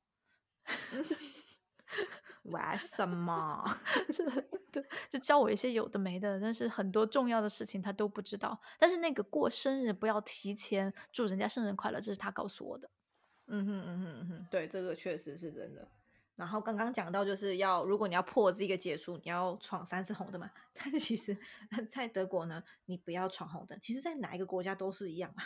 [2.50, 3.62] 玩什么？
[4.70, 8.60] 就就教我一些有的没的，但是很多重要的事情他都不知道。
[8.78, 12.88] 但是那个过生日不要提前祝人家生日快乐，这是他告诉我的。
[13.48, 15.88] 嗯哼嗯哼嗯哼，对，这个确实是真的。
[16.36, 20.50] 然后刚刚讲到就是要，如果你要破这个结束，你要闯三次红灯嘛。
[20.72, 21.36] 但其实，
[21.88, 23.76] 在德国呢，你不要闯红灯。
[23.82, 25.44] 其实，在哪一个国家都是一样啊。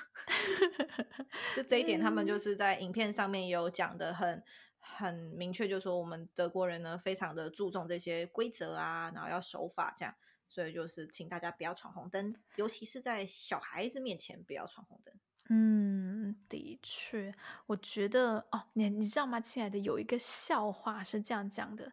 [1.56, 4.42] 就这一点，他们就是在影片上面有讲的很。
[4.84, 10.14] 很明确，就是说我们德国人呢，非常的注重这些规则啊，然后要守法这样，
[10.48, 15.14] 所以就是请大家不要闯红灯，尤其是在小孩子面前不要闯红灯。
[15.50, 17.34] 嗯，的确，
[17.66, 21.92] 我觉得哦，你你知道吗，亲爱的，有一个笑话是这样讲的，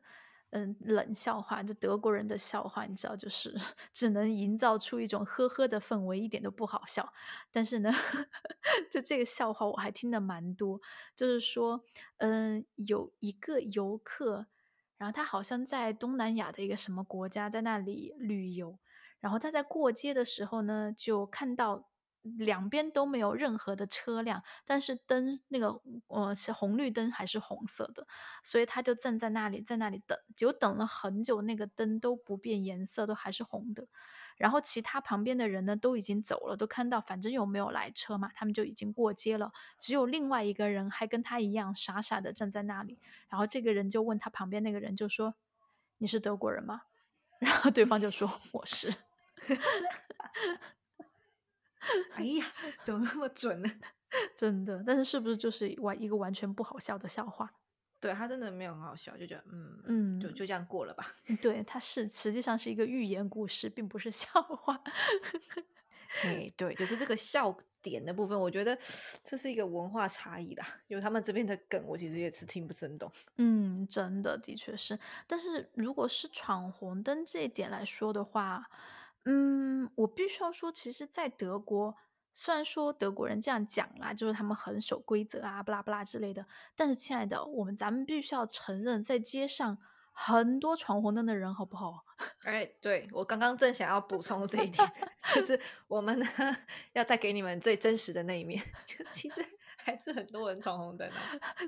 [0.52, 3.54] 嗯，冷笑话，就德国人的笑话，你知道，就是
[3.94, 7.12] 只能营造出一种呵呵的氛围，一点都不好笑。
[7.52, 7.90] 但是呢，
[8.92, 10.80] 就这个笑话我还听得蛮多，
[11.16, 11.84] 就是说，
[12.18, 14.48] 嗯，有一个游客，
[14.98, 18.78] 然后他好像在东南亚的一个什么国家，在那里旅游，
[19.20, 21.91] 然后他在过街的时候呢，就看到。
[22.22, 28.06] 两边都没有任何的车辆，但是灯那个呃是红绿灯还是红色的，
[28.44, 33.88] 所以他就站在那里，在那里等，就等了很久，那个灯都不变颜色，都还是红的。
[34.38, 39.52] 然后其他旁边的人呢都已经走了，都看到反正有没有来车嘛，他们就已经过街了。
[39.78, 42.98] 只有另外一个人还跟他一样傻傻的站在那里。
[43.30, 45.36] 然后这个人就问他旁边那个人就说
[46.00, 46.84] ：“你是德国人吗？”
[47.40, 48.92] 然后对方就说：“我是。”
[52.16, 52.46] 哎呀，
[52.84, 53.70] 怎么那么准呢？
[54.36, 57.52] 真的，但是是不是就是完一个完全不好笑的笑话？
[58.00, 61.16] 对他真的没有很好笑，就觉得嗯嗯，就就这样过了吧。
[61.42, 64.82] 对，它是实际上是一个寓言故事，并不是笑话。
[66.24, 68.78] 哎，对，就是这个笑点的部分，我觉得
[69.24, 70.66] 这是一个文化差异啦。
[70.88, 73.10] 因为他们这边的梗，我其实也是听不真懂。
[73.38, 75.00] 嗯，真的，的确是。
[75.28, 78.68] 但是如果是闯红灯这一点来说的话，
[79.26, 81.96] 嗯，我必须要说，其实，在德国，
[82.34, 86.46] 虽然说德国人这样讲啦，就是他们很守规则啊，不拉不拉之类的，
[86.76, 89.78] 但是，亲爱的，我们咱们必须要承认，在街上
[90.12, 92.06] 很多闯红灯的人，好不好？
[92.46, 94.92] 哎，对我刚刚正想要补充这一点，
[95.36, 96.26] 就是我们呢
[96.94, 99.46] 要带给你们最真实的那一面，就其实。
[99.84, 101.16] 还是很多人闯红灯啊！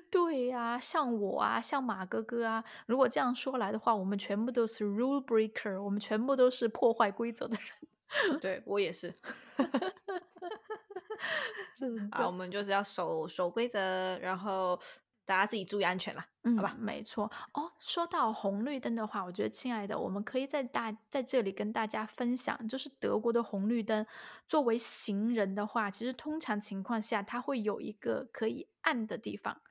[0.10, 8.40] 对呀，像我啊，像马哥哥啊，如果这样说来的话，我们全部都是 rule breaker，我们全部都是破坏规则的人。
[8.40, 9.14] 对我也是。
[12.12, 14.80] 啊，我们就是要守守规则，然后。
[15.26, 16.76] 大家自己注意安全啦，好吧？
[16.78, 17.72] 没错哦。
[17.80, 24.06] 说到红绿灯的话，我觉得亲爱的，我们可以在大在这里跟大家分享，就是德国的红绿灯，
[24.48, 29.62] 作为行人的话，其实通常情况下，它会有一个可以按的地方。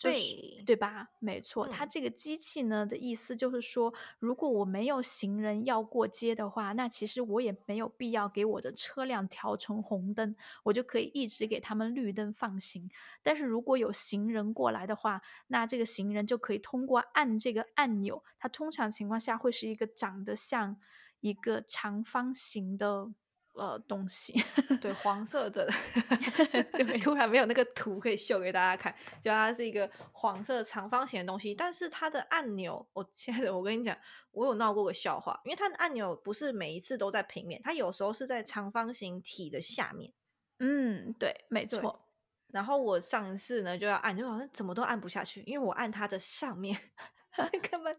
[0.00, 1.08] 对对吧？
[1.18, 12.88] 没错，它这个机器呢的意思就是说，如果我没有行人要过街的话，那其实我也没有必要给我的车辆调成红灯，我就可以一直给他们绿灯放行。
[13.22, 20.76] 但是如果有行人过来的话，那这个行人就可以通过按这个按钮，它通常情况下会是一个长得像
[21.20, 23.12] 一个长方形的。
[23.58, 24.40] 呃，东西
[24.80, 25.68] 对黄色的
[26.72, 33.98] 对，突然没有那个图可以秀给大家看，就它是一个黄色长方形的东西，但是它的按钮，我亲爱的，我跟你讲，
[34.30, 40.12] 我有闹过个笑话，因为它的按钮不是每一次都在平面，它有时候是在长方形体的下面。
[40.60, 42.04] 嗯，对，没错。
[42.52, 46.78] 然后我上一次呢就要按，就好像怎么都按不下去，因为我按它的上面，
[47.70, 47.96] 根本。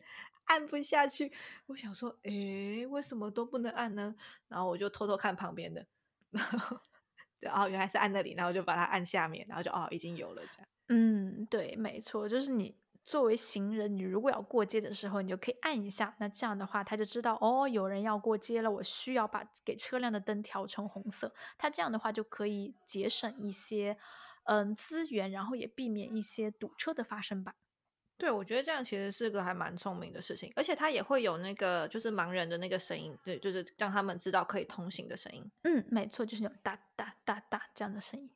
[0.50, 1.32] 按不下去，
[1.68, 4.14] 我想说，诶，为什么都不能按呢？
[4.47, 5.86] 然后我就偷偷看旁边的，
[6.32, 6.80] 然后，
[7.39, 10.68] 然后原来是按那里，然后就把它按下面，然后就哦，已经有了这样。
[10.89, 12.76] 嗯，对，没错，就是你
[13.06, 23.97] 作为行人，你如果要过街的时候，你就可以按一下，那这样的话，他就知道哦，有人要过街了，我需要把给车辆的灯调成红色，他这样的话就可以节省一些
[24.45, 27.54] 嗯资源，然后也避免一些堵车的发生吧。
[28.20, 35.49] 对，我觉得这样其实是个还蛮聪明的事情，而且它也会有那个就是盲人的那个声音，对，就是让他们知道可以通行的声音。
[35.63, 38.30] 嗯，没错，就是有哒哒哒哒这样的声音。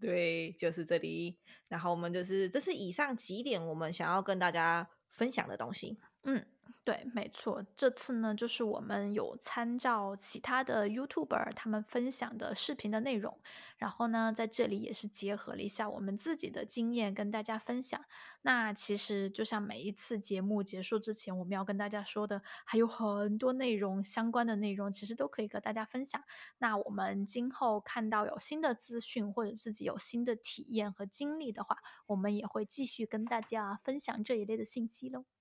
[0.00, 1.38] 对，就是这里。
[1.68, 5.96] 然后我们就是这是以上几点我们想要跟大家分享的东西。
[6.28, 6.44] 嗯。
[6.84, 13.38] 对，没错，这次呢，就是我们有参照其他的 YouTuber 他们分享的视频的内容，
[13.76, 18.02] 然后呢，在这里也是结合了一下我们自己的经验跟大家分享。
[18.40, 26.22] 那其实就像每一次节目结束之前，我们要跟大家说的，还有很多内容相关的内容，其实都可以跟大家分享。
[26.56, 31.76] 那我们今后看到有新的资讯或者自己有新的体验和经历的话，
[32.06, 35.37] 我们也会继续跟大家分享这一类的信息喽。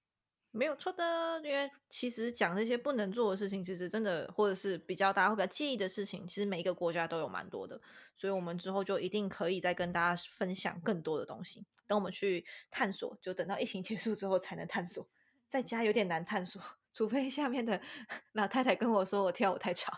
[0.58, 7.80] 没有错的，因为其实讲这些不能做的事情，其实真的或者是比较大家会比较介意的事情，其实每一个国家都有蛮多的，
[8.16, 11.64] 所以我们之后就一定可以再跟大家分享更多的东西。
[11.86, 15.08] 等我们去探索，就等到疫情结束之后才能探索，
[15.48, 16.60] 在家有点难探索，
[16.92, 17.80] 除非下面的
[18.34, 19.94] 老太太跟我说我跳舞太吵，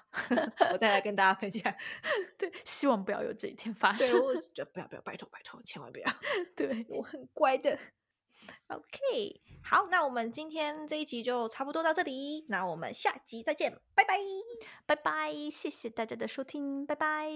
[0.73, 1.73] 我再来跟大家分享。
[2.37, 4.21] 对，希望不要有这一天发生。
[4.21, 6.11] 我就不要不要，拜托拜托，千万不要。
[6.55, 7.79] 对我很乖的。
[8.67, 14.17] OK，好，那我们今天这一集就差不多到这里，那我们下集再见，拜拜，
[14.85, 17.29] 拜拜，谢谢大家的收听，拜拜。